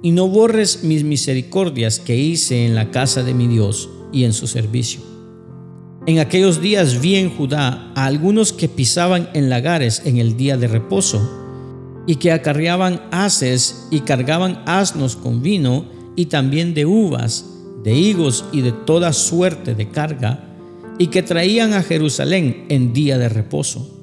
y 0.00 0.12
no 0.12 0.28
borres 0.28 0.84
mis 0.84 1.02
misericordias 1.02 1.98
que 1.98 2.16
hice 2.16 2.64
en 2.64 2.76
la 2.76 2.92
casa 2.92 3.24
de 3.24 3.34
mi 3.34 3.48
Dios 3.48 3.90
y 4.12 4.22
en 4.22 4.34
su 4.34 4.46
servicio. 4.46 5.00
En 6.06 6.20
aquellos 6.20 6.60
días 6.60 7.00
vi 7.00 7.16
en 7.16 7.28
Judá 7.28 7.92
a 7.96 8.06
algunos 8.06 8.52
que 8.52 8.68
pisaban 8.68 9.30
en 9.34 9.50
lagares 9.50 10.02
en 10.04 10.18
el 10.18 10.36
día 10.36 10.56
de 10.56 10.68
reposo 10.68 11.20
y 12.06 12.16
que 12.16 12.30
acarreaban 12.30 13.02
haces 13.10 13.88
y 13.90 14.00
cargaban 14.00 14.62
asnos 14.66 15.16
con 15.16 15.42
vino 15.42 15.86
y 16.14 16.26
también 16.26 16.72
de 16.72 16.86
uvas, 16.86 17.46
de 17.82 17.94
higos 17.94 18.44
y 18.52 18.60
de 18.60 18.70
toda 18.70 19.12
suerte 19.12 19.74
de 19.74 19.88
carga, 19.88 20.56
y 20.98 21.08
que 21.08 21.24
traían 21.24 21.72
a 21.72 21.82
Jerusalén 21.82 22.66
en 22.68 22.92
día 22.92 23.18
de 23.18 23.28
reposo. 23.28 24.01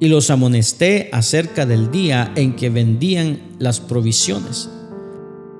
Y 0.00 0.08
los 0.08 0.30
amonesté 0.30 1.08
acerca 1.12 1.66
del 1.66 1.90
día 1.90 2.32
en 2.36 2.54
que 2.54 2.70
vendían 2.70 3.40
las 3.58 3.80
provisiones. 3.80 4.68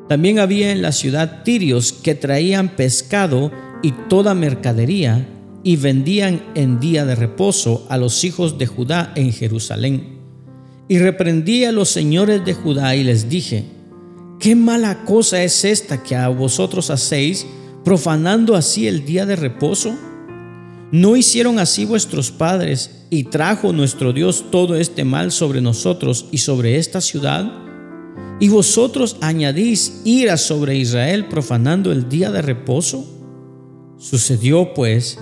También 0.09 0.39
había 0.39 0.73
en 0.73 0.81
la 0.81 0.93
ciudad 0.93 1.43
tirios 1.43 1.93
que 1.93 2.15
traían 2.15 2.71
pescado 2.71 3.51
y 3.83 3.93
toda 4.09 4.35
mercadería 4.35 5.29
y 5.63 5.77
vendían 5.77 6.43
en 6.55 6.81
día 6.81 7.05
de 7.05 7.15
reposo 7.15 7.87
a 7.91 7.99
los 7.99 8.25
hijos 8.25 8.59
de 8.59 8.67
Judá 8.67 9.13
en 9.17 9.33
Jerusalén. 9.33 10.19
Y 10.89 10.99
reprendí 10.99 11.65
a 11.65 11.73
los 11.73 11.91
señores 11.91 12.45
de 12.47 12.55
Judá 12.55 12.97
y 12.97 13.05
les 13.05 13.29
dije, 13.29 13.65
¿qué 14.41 14.57
mala 14.57 15.05
cosa 15.05 15.43
es 15.43 15.65
esta 15.67 16.03
que 16.03 16.17
a 16.17 16.29
vosotros 16.29 16.89
hacéis, 16.91 17.47
profanando 17.85 18.57
así 18.57 18.89
el 18.89 19.05
día 19.05 19.27
de 19.27 19.37
reposo? 19.37 19.95
¿No 20.91 21.17
hicieron 21.17 21.59
así 21.59 21.85
vuestros 21.85 22.31
padres 22.31 23.03
y 23.11 23.25
trajo 23.25 23.75
nuestro 23.75 24.15
Dios 24.15 24.47
todo 24.51 24.75
este 24.75 25.05
mal 25.05 25.33
sobre 25.33 25.61
nosotros 25.61 26.27
y 26.33 26.39
sobre 26.39 26.79
esta 26.79 27.03
ciudad? 27.03 27.53
¿Y 28.41 28.49
vosotros 28.49 29.17
añadís 29.21 30.01
ira 30.05 30.39
sobre 30.39 30.77
Israel 30.77 31.27
profanando 31.27 31.93
el 31.93 32.09
día 32.09 32.31
de 32.31 32.41
reposo? 32.41 33.05
Sucedió 33.99 34.73
pues 34.73 35.19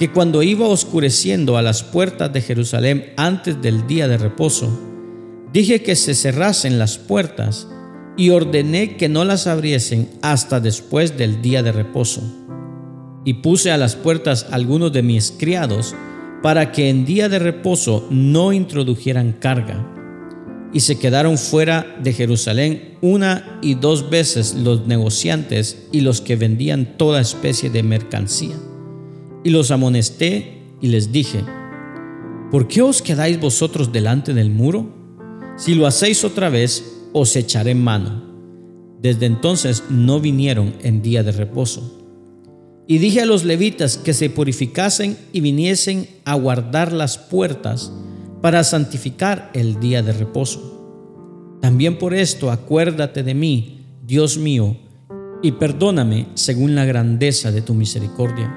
que 0.00 0.10
cuando 0.10 0.42
iba 0.42 0.66
oscureciendo 0.66 1.56
a 1.56 1.62
las 1.62 1.84
puertas 1.84 2.32
de 2.32 2.40
Jerusalén 2.40 3.12
antes 3.16 3.62
del 3.62 3.86
día 3.86 4.08
de 4.08 4.18
reposo, 4.18 4.68
dije 5.52 5.82
que 5.84 5.94
se 5.94 6.16
cerrasen 6.16 6.76
las 6.80 6.98
puertas 6.98 7.68
y 8.16 8.30
ordené 8.30 8.96
que 8.96 9.08
no 9.08 9.24
las 9.24 9.46
abriesen 9.46 10.08
hasta 10.22 10.58
después 10.58 11.16
del 11.16 11.40
día 11.40 11.62
de 11.62 11.70
reposo. 11.70 12.22
Y 13.24 13.34
puse 13.34 13.70
a 13.70 13.78
las 13.78 13.96
puertas 13.96 14.46
algunos 14.50 14.92
de 14.92 15.02
mis 15.02 15.32
criados 15.32 15.94
para 16.42 16.72
que 16.72 16.90
en 16.90 17.04
día 17.06 17.28
de 17.28 17.38
reposo 17.38 18.06
no 18.10 18.52
introdujeran 18.52 19.32
carga 19.32 19.94
y 20.74 20.80
se 20.80 20.98
quedaron 20.98 21.38
fuera 21.38 21.96
de 22.02 22.12
Jerusalén 22.12 22.98
una 23.00 23.60
y 23.62 23.76
dos 23.76 24.10
veces 24.10 24.54
los 24.54 24.88
negociantes 24.88 25.86
y 25.92 26.00
los 26.00 26.20
que 26.20 26.34
vendían 26.34 26.98
toda 26.98 27.20
especie 27.20 27.70
de 27.70 27.84
mercancía. 27.84 28.56
Y 29.44 29.50
los 29.50 29.70
amonesté 29.70 30.62
y 30.80 30.88
les 30.88 31.12
dije, 31.12 31.44
¿por 32.50 32.66
qué 32.66 32.82
os 32.82 33.02
quedáis 33.02 33.38
vosotros 33.40 33.92
delante 33.92 34.34
del 34.34 34.50
muro? 34.50 34.92
Si 35.56 35.76
lo 35.76 35.86
hacéis 35.86 36.24
otra 36.24 36.48
vez, 36.48 36.84
os 37.12 37.36
echaré 37.36 37.76
mano. 37.76 38.24
Desde 39.00 39.26
entonces 39.26 39.84
no 39.90 40.18
vinieron 40.18 40.74
en 40.82 41.02
día 41.02 41.22
de 41.22 41.30
reposo. 41.30 42.03
Y 42.86 42.98
dije 42.98 43.22
a 43.22 43.26
los 43.26 43.44
levitas 43.44 43.96
que 43.96 44.12
se 44.12 44.30
purificasen 44.30 45.16
y 45.32 45.40
viniesen 45.40 46.06
a 46.24 46.34
guardar 46.34 46.92
las 46.92 47.18
puertas, 47.18 47.92
para 48.44 48.62
santificar 48.62 49.50
el 49.54 49.80
día 49.80 50.02
de 50.02 50.12
reposo. 50.12 51.58
También 51.62 51.98
por 51.98 52.12
esto 52.12 52.50
acuérdate 52.50 53.22
de 53.22 53.32
mí, 53.32 53.86
Dios 54.04 54.36
mío, 54.36 54.76
y 55.42 55.52
perdóname 55.52 56.26
según 56.34 56.74
la 56.74 56.84
grandeza 56.84 57.52
de 57.52 57.62
tu 57.62 57.72
misericordia. 57.72 58.54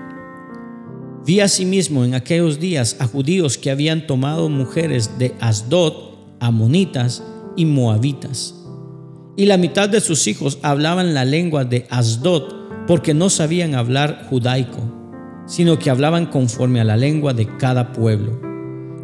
Vi 1.25 1.39
asimismo 1.39 2.03
en 2.03 2.15
aquellos 2.15 2.59
días 2.59 2.97
a 2.99 3.07
judíos 3.07 3.57
que 3.57 3.71
habían 3.71 4.07
tomado 4.07 4.49
mujeres 4.49 5.17
de 5.17 5.33
Asdod, 5.39 5.93
amonitas 6.41 7.23
y 7.55 7.63
moabitas. 7.63 8.55
Y 9.37 9.45
la 9.45 9.55
mitad 9.55 9.87
de 9.87 10.01
sus 10.01 10.27
hijos 10.27 10.59
hablaban 10.63 11.13
la 11.13 11.23
lengua 11.23 11.63
de 11.63 11.87
Asdod 11.89 12.56
porque 12.87 13.13
no 13.13 13.29
sabían 13.29 13.75
hablar 13.75 14.25
judaico, 14.29 14.79
sino 15.45 15.77
que 15.77 15.89
hablaban 15.89 16.25
conforme 16.27 16.79
a 16.79 16.85
la 16.85 16.97
lengua 16.97 17.33
de 17.33 17.47
cada 17.57 17.91
pueblo. 17.93 18.39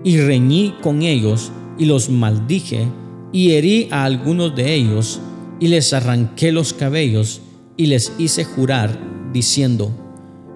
Y 0.03 0.19
reñí 0.19 0.73
con 0.81 1.01
ellos 1.01 1.51
y 1.77 1.85
los 1.85 2.09
maldije 2.09 2.87
y 3.31 3.51
herí 3.51 3.87
a 3.91 4.05
algunos 4.05 4.55
de 4.55 4.73
ellos 4.73 5.19
y 5.59 5.67
les 5.67 5.93
arranqué 5.93 6.51
los 6.51 6.73
cabellos 6.73 7.41
y 7.77 7.87
les 7.87 8.13
hice 8.17 8.43
jurar 8.43 8.97
diciendo, 9.33 9.91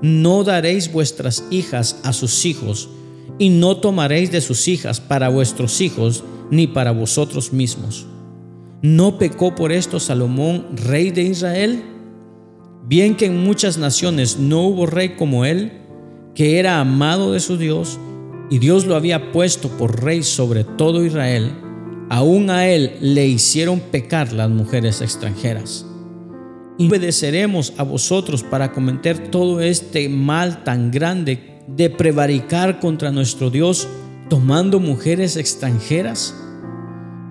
no 0.02 0.44
daréis 0.44 0.92
vuestras 0.92 1.44
hijas 1.50 2.00
a 2.04 2.14
sus 2.14 2.46
hijos, 2.46 2.90
y 3.40 3.50
no 3.50 3.78
tomaréis 3.78 4.32
de 4.32 4.42
sus 4.42 4.68
hijas 4.68 5.00
para 5.00 5.30
vuestros 5.30 5.82
hijos, 5.82 6.24
ni 6.50 6.68
para 6.68 6.92
vosotros 6.92 7.54
mismos. 7.54 8.06
¿No 8.82 9.18
pecó 9.18 9.56
por 9.56 9.72
esto 9.72 10.00
Salomón, 10.00 10.68
rey 10.76 11.12
de 11.12 11.24
Israel? 11.24 11.84
Bien 12.88 13.16
que 13.16 13.26
en 13.26 13.44
muchas 13.44 13.78
naciones 13.78 14.38
no 14.40 14.62
hubo 14.62 14.86
rey 14.86 15.10
como 15.10 15.46
él, 15.46 15.74
que 16.34 16.60
era 16.60 16.80
amado 16.80 17.34
de 17.34 17.40
su 17.40 17.58
Dios, 17.58 18.00
y 18.50 18.60
Dios 18.60 18.86
lo 18.86 18.96
había 18.96 19.32
puesto 19.32 19.70
por 19.70 20.04
rey 20.04 20.24
sobre 20.24 20.64
todo 20.64 21.06
Israel, 21.06 21.52
aún 22.10 22.50
a 22.50 22.68
él 22.68 22.94
le 23.02 23.28
hicieron 23.28 23.80
pecar 23.80 24.32
las 24.32 24.50
mujeres 24.50 25.02
extranjeras 25.02 25.86
obedeceremos 26.80 27.74
a 27.78 27.84
vosotros 27.84 28.44
para 28.44 28.72
cometer 28.72 29.30
todo 29.30 29.62
este 29.62 30.10
mal 30.10 30.64
tan 30.64 30.92
grande 30.92 31.62
de 31.68 31.90
prevaricar 31.90 32.80
contra 32.80 33.12
nuestro 33.12 33.50
Dios 33.50 33.88
tomando 34.30 34.80
mujeres 34.80 35.38
extranjeras? 35.38 36.36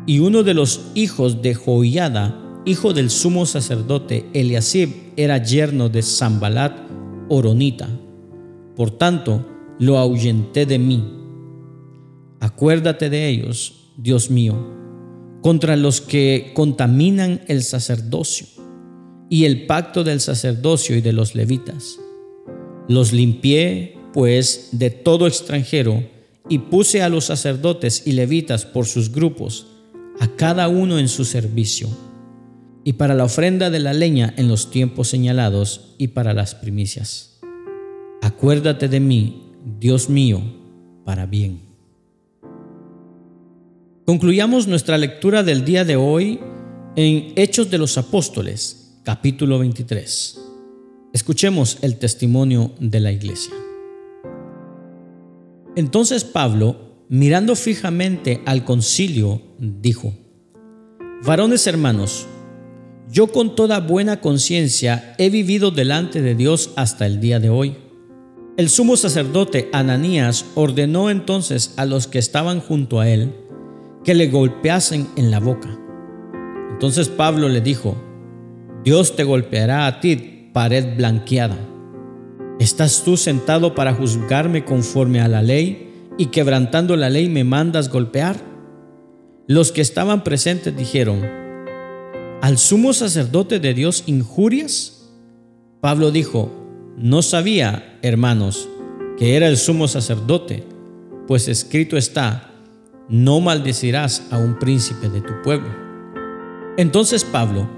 Y 0.07 0.19
uno 0.21 0.43
de 0.43 0.55
los 0.55 0.91
hijos 0.95 1.43
de 1.43 1.55
Joiada, 1.55 2.46
hijo 2.67 2.93
del 2.93 3.11
sumo 3.11 3.47
sacerdote 3.47 4.27
Eliasib, 4.35 4.91
era 5.17 5.43
yerno 5.43 5.89
de 5.89 6.03
Zambalat 6.03 6.77
Oronita. 7.29 7.89
Por 8.75 8.91
tanto, 8.91 9.47
lo 9.79 9.99
ahuyenté 9.99 10.67
de 10.67 10.79
mí. 10.79 11.03
Acuérdate 12.41 13.09
de 13.09 13.29
ellos, 13.29 13.93
Dios 13.97 14.31
mío, 14.31 14.55
contra 15.43 15.77
los 15.77 16.01
que 16.01 16.51
contaminan 16.55 17.41
el 17.47 17.63
sacerdocio 17.63 18.47
y 19.31 19.45
el 19.45 19.67
pacto 19.67 20.03
del 20.05 20.21
sacerdocio 20.21 20.97
y 20.97 21.01
de 21.01 21.13
los 21.13 21.35
levitas. 21.35 21.99
Los 22.89 23.13
limpié, 23.13 23.97
pues, 24.13 24.71
de 24.73 24.91
todo 24.91 25.27
extranjero, 25.27 26.05
y 26.49 26.59
puse 26.59 27.03
a 27.03 27.09
los 27.09 27.25
sacerdotes 27.27 28.03
y 28.07 28.13
levitas 28.13 28.65
por 28.65 28.87
sus 28.87 29.11
grupos, 29.11 29.67
a 30.21 30.29
cada 30.29 30.69
uno 30.69 30.99
en 30.99 31.09
su 31.09 31.25
servicio, 31.25 31.89
y 32.87 32.93
para 32.93 33.15
la 33.15 33.25
ofrenda 33.25 33.69
de 33.69 33.81
la 33.81 33.93
leña 33.93 34.33
en 34.37 34.47
los 34.47 34.71
tiempos 34.71 35.09
señalados 35.09 35.97
y 35.99 36.07
para 36.07 36.33
las 36.33 36.55
primicias. 36.55 37.41
Acuérdate 38.23 38.87
de 38.87 39.01
mí, 39.01 39.43
Dios 39.81 40.09
mío, 40.09 40.41
para 41.05 41.27
bien. 41.27 41.63
Concluyamos 44.05 44.69
nuestra 44.69 44.99
lectura 44.99 45.43
del 45.43 45.65
día 45.65 45.85
de 45.85 45.97
hoy 45.97 46.39
en 46.95 47.33
Hechos 47.35 47.73
de 47.73 47.79
los 47.79 47.99
Apóstoles, 47.99 49.01
capítulo 49.03 49.59
23. 49.59 50.41
Escuchemos 51.13 51.79
el 51.83 51.97
testimonio 51.97 52.71
de 52.79 53.01
la 53.01 53.11
iglesia. 53.11 53.53
Entonces 55.75 56.23
Pablo, 56.23 57.05
mirando 57.09 57.57
fijamente 57.57 58.43
al 58.47 58.65
concilio, 58.65 59.43
dijo, 59.59 60.15
Varones 61.25 61.67
hermanos, 61.67 62.29
yo 63.17 63.29
con 63.29 63.55
toda 63.55 63.81
buena 63.81 64.21
conciencia 64.21 65.15
he 65.17 65.31
vivido 65.31 65.71
delante 65.71 66.21
de 66.21 66.35
Dios 66.35 66.73
hasta 66.77 67.07
el 67.07 67.19
día 67.19 67.41
de 67.41 67.49
hoy. 67.49 67.75
El 68.59 68.69
sumo 68.69 68.95
sacerdote 68.99 69.71
Ananías 69.73 70.45
ordenó 70.55 71.09
entonces 71.09 71.73
a 71.79 71.87
los 71.87 72.09
que 72.09 72.19
estaban 72.19 72.61
junto 72.61 73.01
a 73.01 73.09
él 73.09 73.33
que 74.05 74.15
le 74.15 74.29
golpeasen 74.29 75.09
en 75.17 75.31
la 75.31 75.41
boca. 75.41 75.79
Entonces 76.73 77.09
Pablo 77.09 77.49
le 77.49 77.63
dijo, 77.63 77.97
Dios 78.85 79.17
te 79.17 79.25
golpeará 79.25 79.87
a 79.87 79.99
ti, 80.01 80.51
pared 80.53 80.95
blanqueada. 80.99 81.57
¿Estás 82.61 83.03
tú 83.03 83.17
sentado 83.17 83.75
para 83.75 83.95
juzgarme 83.95 84.67
conforme 84.67 85.23
a 85.23 85.29
la 85.29 85.41
ley 85.41 86.11
y 86.19 86.27
quebrantando 86.27 86.97
la 86.97 87.09
ley 87.09 87.31
me 87.31 87.45
mandas 87.45 87.89
golpear? 87.89 88.37
Los 89.47 89.73
que 89.73 89.81
estaban 89.81 90.23
presentes 90.23 90.77
dijeron, 90.77 91.46
¿al 92.43 92.59
sumo 92.59 92.93
sacerdote 92.93 93.61
de 93.61 93.75
Dios 93.75 94.05
injurias? 94.07 95.09
Pablo 95.81 96.11
dijo, 96.11 96.51
no 96.97 97.23
sabía, 97.23 97.99
hermanos, 98.03 98.69
que 99.19 99.37
era 99.37 99.49
el 99.49 99.57
sumo 99.57 99.89
sacerdote, 99.89 100.65
pues 101.27 101.49
escrito 101.49 101.97
está, 101.97 102.51
no 103.09 103.41
maldecirás 103.41 104.23
a 104.31 104.39
un 104.39 104.59
príncipe 104.59 105.09
de 105.09 105.21
tu 105.21 105.33
pueblo. 105.43 105.69
Entonces 106.77 107.25
Pablo, 107.25 107.69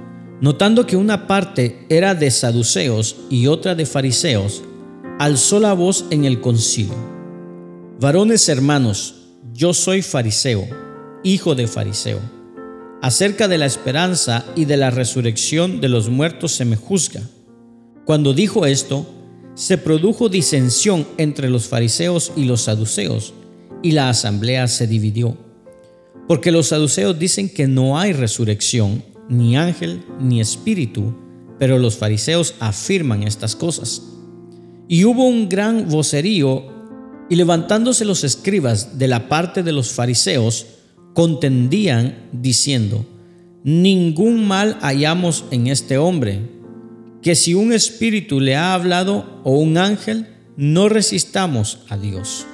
Notando 0.41 0.87
que 0.87 0.97
una 0.97 1.27
parte 1.27 1.85
era 1.89 2.15
de 2.15 2.31
saduceos 2.31 3.17
y 3.29 3.49
otra 3.49 3.75
de 3.75 3.87
fariseos, 3.87 4.63
alzó 5.19 5.59
la 5.59 5.73
voz 5.73 6.05
en 6.11 6.25
el 6.25 6.41
concilio. 6.41 6.95
Varones 8.01 8.49
hermanos, 8.49 9.17
yo 9.53 9.75
soy 9.75 10.01
fariseo, 10.01 10.65
hijo 11.25 11.57
de 11.57 11.67
fariseo. 11.67 12.21
Acerca 13.01 13.47
de 13.47 13.59
la 13.59 13.67
esperanza 13.67 14.45
y 14.57 14.65
de 14.65 14.77
la 14.77 14.91
resurrección 14.91 15.81
de 15.81 15.89
los 15.89 16.09
muertos 16.09 16.53
se 16.53 16.65
me 16.65 16.75
juzga. 16.75 17.23
Cuando 18.05 18.35
dijo 18.35 18.67
esto, 18.67 19.07
se 19.55 19.79
produjo 19.79 20.29
disensión 20.29 21.07
entre 21.17 21.49
los 21.49 21.69
fariseos 21.69 22.33
y 22.35 22.45
los 22.45 22.63
saduceos, 22.63 23.35
y 23.85 23.93
la 23.93 24.09
asamblea 24.09 24.67
se 24.67 24.89
dividió. 24.89 25.37
Porque 26.27 26.51
los 26.51 26.69
saduceos 26.69 27.17
dicen 27.19 27.49
que 27.49 27.69
no 27.69 27.99
hay 27.99 28.13
resurrección 28.13 29.05
ni 29.29 29.57
ángel, 29.57 30.05
ni 30.21 30.41
espíritu, 30.41 31.15
pero 31.59 31.79
los 31.79 31.97
fariseos 31.97 32.55
afirman 32.59 33.23
estas 33.23 33.55
cosas. 33.55 34.03
Y 34.89 35.05
hubo 35.05 35.25
un 35.25 35.49
gran 35.49 35.89
vocerío, 35.89 36.65
y 37.31 37.37
levantándose 37.37 38.05
los 38.05 38.25
escribas 38.25 38.99
de 38.99 39.07
la 39.07 39.29
parte 39.29 39.63
de 39.63 39.73
los 39.73 39.93
fariseos, 39.93 40.67
contendían 41.19 42.29
diciendo, 42.31 43.05
ningún 43.65 44.47
mal 44.47 44.79
hallamos 44.83 45.47
en 45.51 45.67
este 45.67 45.99
hombre, 45.99 46.49
que 47.23 47.35
si 47.35 47.55
un 47.55 47.73
espíritu 47.73 48.39
le 48.39 48.55
ha 48.55 48.73
hablado 48.73 49.41
o 49.43 49.59
un 49.59 49.79
ángel, 49.79 50.29
no 50.57 50.89
resistamos 50.89 51.81
a 51.89 51.97
Dios. 51.97 52.47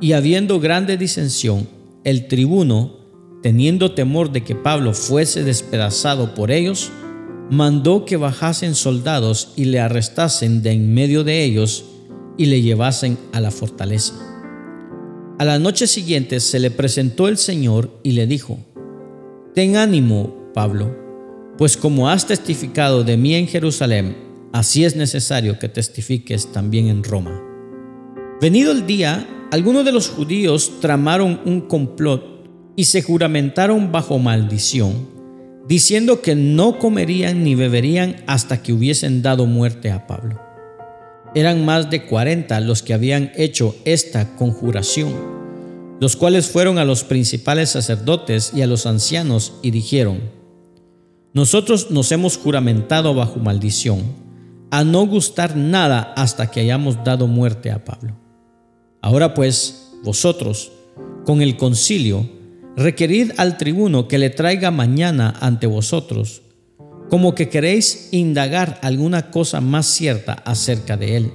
Y 0.00 0.12
habiendo 0.12 0.58
grande 0.58 0.96
disensión, 0.96 1.68
el 2.02 2.28
tribuno 2.28 2.96
teniendo 3.42 3.92
temor 3.92 4.32
de 4.32 4.42
que 4.42 4.54
Pablo 4.54 4.94
fuese 4.94 5.44
despedazado 5.44 6.34
por 6.34 6.50
ellos, 6.50 6.90
mandó 7.50 8.06
que 8.06 8.16
bajasen 8.16 8.74
soldados 8.74 9.52
y 9.54 9.66
le 9.66 9.80
arrestasen 9.80 10.62
de 10.62 10.72
en 10.72 10.94
medio 10.94 11.24
de 11.24 11.44
ellos 11.44 11.84
y 12.38 12.46
le 12.46 12.62
llevasen 12.62 13.18
a 13.34 13.40
la 13.42 13.50
fortaleza. 13.50 14.37
A 15.38 15.44
la 15.44 15.60
noche 15.60 15.86
siguiente 15.86 16.40
se 16.40 16.58
le 16.58 16.72
presentó 16.72 17.28
el 17.28 17.38
Señor 17.38 18.00
y 18.02 18.10
le 18.10 18.26
dijo, 18.26 18.58
Ten 19.54 19.76
ánimo, 19.76 20.50
Pablo, 20.52 20.96
pues 21.56 21.76
como 21.76 22.08
has 22.08 22.26
testificado 22.26 23.04
de 23.04 23.16
mí 23.16 23.36
en 23.36 23.46
Jerusalén, 23.46 24.16
así 24.52 24.84
es 24.84 24.96
necesario 24.96 25.60
que 25.60 25.68
testifiques 25.68 26.50
también 26.50 26.88
en 26.88 27.04
Roma. 27.04 27.40
Venido 28.40 28.72
el 28.72 28.84
día, 28.84 29.28
algunos 29.52 29.84
de 29.84 29.92
los 29.92 30.08
judíos 30.08 30.80
tramaron 30.80 31.40
un 31.44 31.60
complot 31.60 32.48
y 32.74 32.84
se 32.84 33.02
juramentaron 33.02 33.92
bajo 33.92 34.18
maldición, 34.18 35.08
diciendo 35.68 36.20
que 36.20 36.34
no 36.34 36.80
comerían 36.80 37.44
ni 37.44 37.54
beberían 37.54 38.16
hasta 38.26 38.60
que 38.60 38.72
hubiesen 38.72 39.22
dado 39.22 39.46
muerte 39.46 39.92
a 39.92 40.08
Pablo. 40.08 40.47
Eran 41.34 41.64
más 41.64 41.90
de 41.90 42.06
cuarenta 42.06 42.60
los 42.60 42.82
que 42.82 42.94
habían 42.94 43.32
hecho 43.36 43.76
esta 43.84 44.36
conjuración, 44.36 45.14
los 46.00 46.16
cuales 46.16 46.48
fueron 46.48 46.78
a 46.78 46.84
los 46.84 47.04
principales 47.04 47.70
sacerdotes 47.70 48.52
y 48.54 48.62
a 48.62 48.66
los 48.66 48.86
ancianos 48.86 49.54
y 49.62 49.70
dijeron, 49.70 50.20
Nosotros 51.32 51.90
nos 51.90 52.10
hemos 52.12 52.36
juramentado 52.36 53.14
bajo 53.14 53.40
maldición, 53.40 54.02
a 54.70 54.84
no 54.84 55.06
gustar 55.06 55.56
nada 55.56 56.12
hasta 56.16 56.50
que 56.50 56.60
hayamos 56.60 57.02
dado 57.04 57.26
muerte 57.26 57.70
a 57.70 57.84
Pablo. 57.84 58.16
Ahora 59.00 59.34
pues, 59.34 59.92
vosotros, 60.02 60.72
con 61.24 61.42
el 61.42 61.56
concilio, 61.56 62.28
requerid 62.76 63.32
al 63.36 63.58
tribuno 63.58 64.08
que 64.08 64.18
le 64.18 64.30
traiga 64.30 64.70
mañana 64.70 65.34
ante 65.40 65.66
vosotros, 65.66 66.42
como 67.08 67.34
que 67.34 67.48
queréis 67.48 68.08
indagar 68.12 68.78
alguna 68.82 69.30
cosa 69.30 69.60
más 69.60 69.86
cierta 69.86 70.32
acerca 70.32 70.96
de 70.96 71.16
él. 71.16 71.32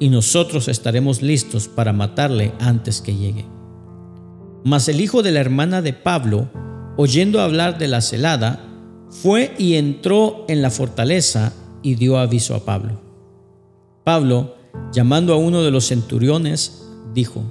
y 0.00 0.08
nosotros 0.08 0.66
estaremos 0.66 1.22
listos 1.22 1.68
para 1.68 1.92
matarle 1.92 2.52
antes 2.58 3.00
que 3.00 3.14
llegue. 3.14 3.46
Mas 4.64 4.88
el 4.88 5.00
hijo 5.00 5.22
de 5.22 5.30
la 5.30 5.38
hermana 5.38 5.80
de 5.80 5.92
Pablo, 5.92 6.50
oyendo 6.96 7.40
hablar 7.40 7.78
de 7.78 7.86
la 7.86 8.00
celada, 8.00 8.64
fue 9.10 9.54
y 9.58 9.74
entró 9.74 10.44
en 10.48 10.60
la 10.60 10.70
fortaleza 10.70 11.52
y 11.82 11.94
dio 11.94 12.18
aviso 12.18 12.56
a 12.56 12.64
Pablo. 12.64 13.00
Pablo, 14.02 14.56
llamando 14.92 15.34
a 15.34 15.36
uno 15.36 15.62
de 15.62 15.70
los 15.70 15.86
centuriones, 15.86 16.84
dijo, 17.14 17.44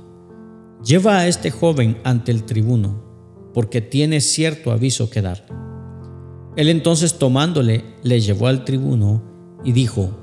Lleva 0.84 1.20
a 1.20 1.28
este 1.28 1.52
joven 1.52 2.00
ante 2.04 2.32
el 2.34 2.44
tribuno, 2.44 3.02
porque 3.54 3.80
tiene 3.80 4.20
cierto 4.20 4.72
aviso 4.72 5.10
que 5.10 5.22
dar. 5.22 5.71
Él 6.56 6.70
entonces 6.70 7.18
tomándole, 7.18 7.84
le 8.04 8.20
llevó 8.20 8.48
al 8.48 8.66
tribuno 8.66 9.24
y 9.64 9.72
dijo, 9.72 10.18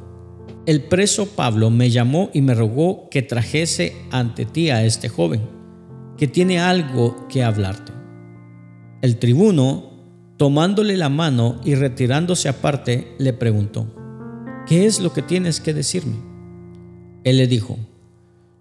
El 0.67 0.83
preso 0.85 1.27
Pablo 1.27 1.71
me 1.71 1.91
llamó 1.91 2.31
y 2.35 2.43
me 2.43 2.55
rogó 2.55 3.09
que 3.11 3.23
trajese 3.23 3.97
ante 4.11 4.45
ti 4.45 4.71
a 4.71 4.85
este 4.85 5.09
joven, 5.09 5.41
que 6.19 6.29
tiene 6.29 6.61
algo 6.61 7.27
que 7.29 7.43
hablarte. 7.43 7.93
El 9.01 9.19
tribuno, 9.19 9.91
tomándole 10.37 10.97
la 10.97 11.09
mano 11.09 11.61
y 11.65 11.75
retirándose 11.75 12.49
aparte, 12.49 13.15
le 13.19 13.33
preguntó, 13.33 13.87
¿qué 14.67 14.85
es 14.85 15.01
lo 15.01 15.13
que 15.13 15.23
tienes 15.23 15.61
que 15.61 15.73
decirme? 15.73 16.17
Él 17.25 17.39
le 17.39 17.47
dijo, 17.47 17.79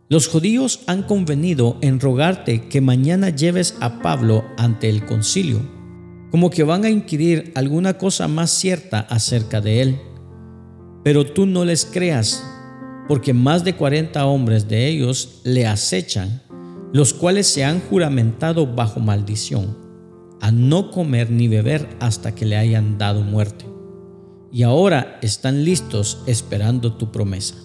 los 0.09 0.27
judíos 0.27 0.81
han 0.87 1.03
convenido 1.03 1.77
en 1.81 1.99
rogarte 1.99 2.69
que 2.69 2.79
mañana 2.79 3.29
lleves 3.29 3.75
a 3.81 4.01
Pablo 4.01 4.45
ante 4.57 4.87
el 4.87 5.05
concilio, 5.05 5.59
como 6.37 6.51
que 6.51 6.61
van 6.61 6.85
a 6.85 6.89
inquirir 6.91 7.51
alguna 7.55 7.97
cosa 7.97 8.27
más 8.27 8.51
cierta 8.51 8.99
acerca 8.99 9.59
de 9.59 9.81
él. 9.81 9.99
Pero 11.03 11.25
tú 11.25 11.47
no 11.47 11.65
les 11.65 11.83
creas, 11.83 12.43
porque 13.07 13.33
más 13.33 13.63
de 13.63 13.73
cuarenta 13.73 14.27
hombres 14.27 14.67
de 14.67 14.87
ellos 14.87 15.41
le 15.43 15.65
acechan, 15.65 16.43
los 16.93 17.15
cuales 17.15 17.47
se 17.47 17.65
han 17.65 17.79
juramentado 17.79 18.67
bajo 18.67 18.99
maldición, 18.99 19.79
a 20.39 20.51
no 20.51 20.91
comer 20.91 21.31
ni 21.31 21.47
beber 21.47 21.89
hasta 21.99 22.35
que 22.35 22.45
le 22.45 22.55
hayan 22.55 22.99
dado 22.99 23.23
muerte. 23.23 23.65
Y 24.51 24.61
ahora 24.61 25.17
están 25.23 25.65
listos 25.65 26.21
esperando 26.27 26.97
tu 26.97 27.11
promesa. 27.11 27.55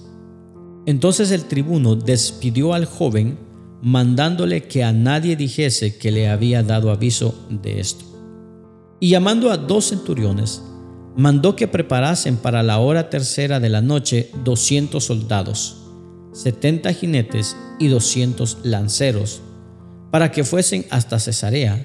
Entonces 0.87 1.31
el 1.31 1.45
tribuno 1.45 1.95
despidió 1.95 2.73
al 2.73 2.87
joven, 2.87 3.39
mandándole 3.83 4.63
que 4.63 4.83
a 4.83 4.95
nadie 4.95 5.37
dijese 5.37 5.99
que 5.99 6.11
le 6.11 6.31
había 6.31 6.63
dado 6.63 6.91
aviso 6.91 7.35
de 7.51 7.79
esto. 7.79 8.12
Y 9.03 9.09
llamando 9.09 9.51
a 9.51 9.57
dos 9.57 9.89
centuriones, 9.89 10.63
mandó 11.17 11.57
que 11.57 11.67
preparasen 11.67 12.37
para 12.37 12.63
la 12.63 12.79
hora 12.79 13.11
tercera 13.11 13.59
de 13.59 13.69
la 13.69 13.83
noche 13.83 14.31
doscientos 14.45 15.07
soldados, 15.07 15.89
setenta 16.33 16.93
jinetes 16.93 17.57
y 17.81 17.89
doscientos 17.89 18.59
lanceros, 18.63 19.41
para 20.13 20.31
que 20.31 20.45
fuesen 20.45 20.87
hasta 20.91 21.19
Cesarea, 21.19 21.85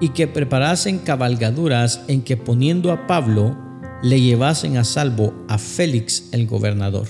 y 0.00 0.10
que 0.10 0.28
preparasen 0.28 1.00
cabalgaduras 1.00 2.02
en 2.06 2.22
que 2.22 2.36
poniendo 2.36 2.92
a 2.92 3.08
Pablo, 3.08 3.58
le 4.04 4.20
llevasen 4.20 4.76
a 4.76 4.84
salvo 4.84 5.34
a 5.48 5.58
Félix 5.58 6.28
el 6.30 6.46
gobernador 6.46 7.08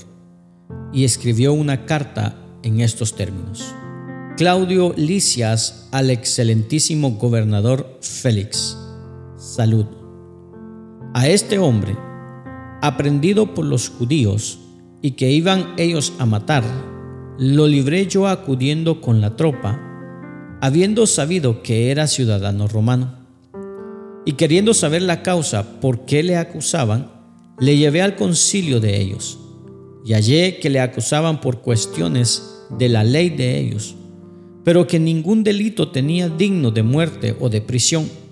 y 0.90 1.04
escribió 1.04 1.52
una 1.52 1.84
carta 1.84 2.34
en 2.62 2.80
estos 2.80 3.14
términos. 3.14 3.74
Claudio 4.38 4.94
Licias 4.96 5.86
al 5.92 6.08
excelentísimo 6.08 7.10
gobernador 7.16 7.98
Félix. 8.00 8.78
Salud. 9.44 9.84
A 11.12 11.28
este 11.28 11.58
hombre, 11.58 11.94
aprendido 12.80 13.52
por 13.52 13.66
los 13.66 13.90
judíos 13.90 14.58
y 15.02 15.10
que 15.12 15.30
iban 15.32 15.74
ellos 15.76 16.14
a 16.18 16.24
matar, 16.24 16.64
lo 17.38 17.66
libré 17.66 18.06
yo 18.06 18.26
acudiendo 18.26 19.02
con 19.02 19.20
la 19.20 19.36
tropa, 19.36 19.78
habiendo 20.62 21.06
sabido 21.06 21.62
que 21.62 21.90
era 21.90 22.06
ciudadano 22.06 22.68
romano. 22.68 23.18
Y 24.24 24.32
queriendo 24.32 24.72
saber 24.72 25.02
la 25.02 25.22
causa 25.22 25.78
por 25.78 26.06
qué 26.06 26.22
le 26.22 26.38
acusaban, 26.38 27.10
le 27.60 27.76
llevé 27.76 28.00
al 28.00 28.16
concilio 28.16 28.80
de 28.80 28.98
ellos 28.98 29.38
y 30.06 30.14
hallé 30.14 30.58
que 30.58 30.70
le 30.70 30.80
acusaban 30.80 31.42
por 31.42 31.60
cuestiones 31.60 32.64
de 32.78 32.88
la 32.88 33.04
ley 33.04 33.28
de 33.28 33.58
ellos, 33.58 33.94
pero 34.64 34.86
que 34.86 34.98
ningún 34.98 35.44
delito 35.44 35.90
tenía 35.90 36.30
digno 36.30 36.70
de 36.70 36.82
muerte 36.82 37.36
o 37.38 37.50
de 37.50 37.60
prisión. 37.60 38.23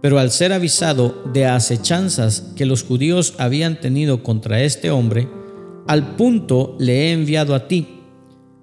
Pero 0.00 0.18
al 0.18 0.30
ser 0.30 0.52
avisado 0.52 1.22
de 1.32 1.46
acechanzas 1.46 2.52
que 2.54 2.66
los 2.66 2.84
judíos 2.84 3.34
habían 3.38 3.80
tenido 3.80 4.22
contra 4.22 4.62
este 4.62 4.90
hombre, 4.90 5.28
al 5.86 6.16
punto 6.16 6.76
le 6.78 7.08
he 7.08 7.12
enviado 7.12 7.54
a 7.54 7.66
ti, 7.66 7.88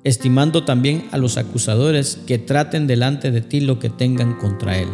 estimando 0.04 0.64
también 0.64 1.08
a 1.12 1.18
los 1.18 1.38
acusadores 1.38 2.20
que 2.28 2.38
traten 2.38 2.88
delante 2.88 3.32
de 3.32 3.42
ti 3.42 3.60
lo 3.60 3.80
que 3.80 3.90
tengan 3.90 4.38
contra 4.38 4.78
él. 4.78 4.88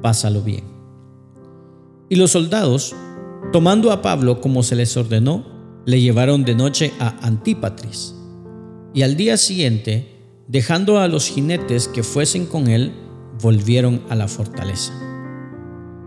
Pásalo 0.00 0.42
bien. 0.42 0.64
Y 2.08 2.16
los 2.16 2.30
soldados, 2.30 2.94
tomando 3.52 3.92
a 3.92 4.00
Pablo 4.00 4.40
como 4.40 4.62
se 4.62 4.76
les 4.76 4.96
ordenó, 4.96 5.44
le 5.84 6.00
llevaron 6.00 6.44
de 6.44 6.54
noche 6.54 6.92
a 6.98 7.26
Antípatris. 7.26 8.14
Y 8.94 9.02
al 9.02 9.16
día 9.16 9.36
siguiente, 9.36 10.44
dejando 10.48 10.98
a 10.98 11.08
los 11.08 11.28
jinetes 11.28 11.88
que 11.88 12.02
fuesen 12.02 12.46
con 12.46 12.68
él, 12.68 12.92
volvieron 13.40 14.02
a 14.08 14.14
la 14.14 14.28
fortaleza. 14.28 15.09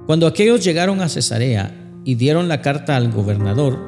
Cuando 0.05 0.27
aquellos 0.27 0.63
llegaron 0.63 0.99
a 0.99 1.07
Cesarea 1.07 2.01
y 2.03 2.15
dieron 2.15 2.49
la 2.49 2.61
carta 2.61 2.97
al 2.97 3.11
gobernador, 3.11 3.79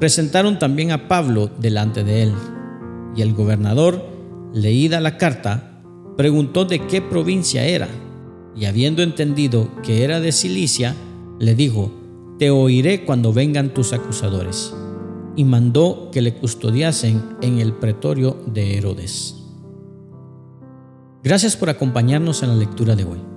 presentaron 0.00 0.58
también 0.58 0.90
a 0.90 1.06
Pablo 1.06 1.48
delante 1.60 2.02
de 2.02 2.24
él. 2.24 2.32
Y 3.14 3.22
el 3.22 3.32
gobernador, 3.32 4.04
leída 4.52 5.00
la 5.00 5.16
carta, 5.16 5.82
preguntó 6.16 6.64
de 6.64 6.80
qué 6.86 7.00
provincia 7.00 7.64
era, 7.64 7.88
y 8.56 8.64
habiendo 8.64 9.02
entendido 9.02 9.68
que 9.84 10.02
era 10.02 10.18
de 10.18 10.32
Cilicia, 10.32 10.96
le 11.38 11.54
dijo, 11.54 11.92
Te 12.38 12.50
oiré 12.50 13.04
cuando 13.04 13.32
vengan 13.32 13.72
tus 13.72 13.92
acusadores 13.92 14.74
y 15.36 15.44
mandó 15.44 16.10
que 16.10 16.22
le 16.22 16.34
custodiasen 16.34 17.36
en 17.42 17.58
el 17.60 17.74
pretorio 17.74 18.36
de 18.46 18.78
Herodes. 18.78 19.36
Gracias 21.22 21.56
por 21.56 21.70
acompañarnos 21.70 22.42
en 22.42 22.48
la 22.48 22.56
lectura 22.56 22.96
de 22.96 23.04
hoy. 23.04 23.35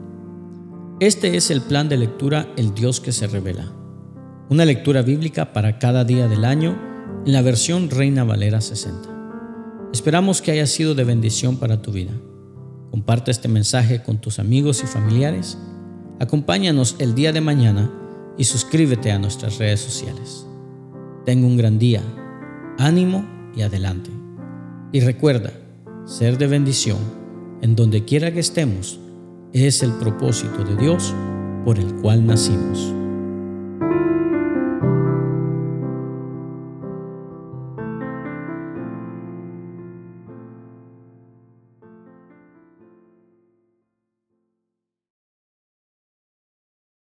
Este 0.99 1.37
es 1.37 1.49
el 1.49 1.61
plan 1.61 1.87
de 1.87 1.95
lectura 1.95 2.51
El 2.57 2.73
Dios 2.73 2.99
que 2.99 3.13
se 3.13 3.25
revela. 3.25 3.71
Una 4.49 4.65
lectura 4.65 5.01
bíblica 5.01 5.53
para 5.53 5.79
cada 5.79 6.03
día 6.03 6.27
del 6.27 6.43
año 6.43 6.77
en 7.25 7.31
la 7.31 7.41
versión 7.41 7.89
Reina 7.89 8.25
Valera 8.25 8.59
60. 8.59 9.89
Esperamos 9.93 10.41
que 10.41 10.51
haya 10.51 10.67
sido 10.67 10.95
de 10.95 11.05
bendición 11.05 11.55
para 11.55 11.81
tu 11.81 11.93
vida. 11.93 12.11
Comparte 12.91 13.31
este 13.31 13.47
mensaje 13.47 14.03
con 14.03 14.19
tus 14.19 14.39
amigos 14.39 14.83
y 14.83 14.87
familiares. 14.87 15.57
Acompáñanos 16.19 16.97
el 16.99 17.15
día 17.15 17.31
de 17.31 17.39
mañana 17.39 17.89
y 18.37 18.43
suscríbete 18.43 19.13
a 19.13 19.19
nuestras 19.19 19.57
redes 19.57 19.79
sociales. 19.79 20.45
Tengo 21.23 21.47
un 21.47 21.55
gran 21.55 21.79
día. 21.79 22.03
Ánimo 22.77 23.25
y 23.55 23.61
adelante. 23.61 24.09
Y 24.91 24.99
recuerda, 24.99 25.53
ser 26.03 26.37
de 26.37 26.47
bendición 26.47 26.97
en 27.61 27.77
donde 27.77 28.03
quiera 28.03 28.33
que 28.33 28.41
estemos 28.41 28.99
es 29.53 29.81
el 29.83 29.91
propósito 29.93 30.63
de 30.63 30.75
Dios 30.75 31.13
por 31.65 31.79
el 31.79 31.95
cual 31.95 32.25
nacimos. 32.25 32.98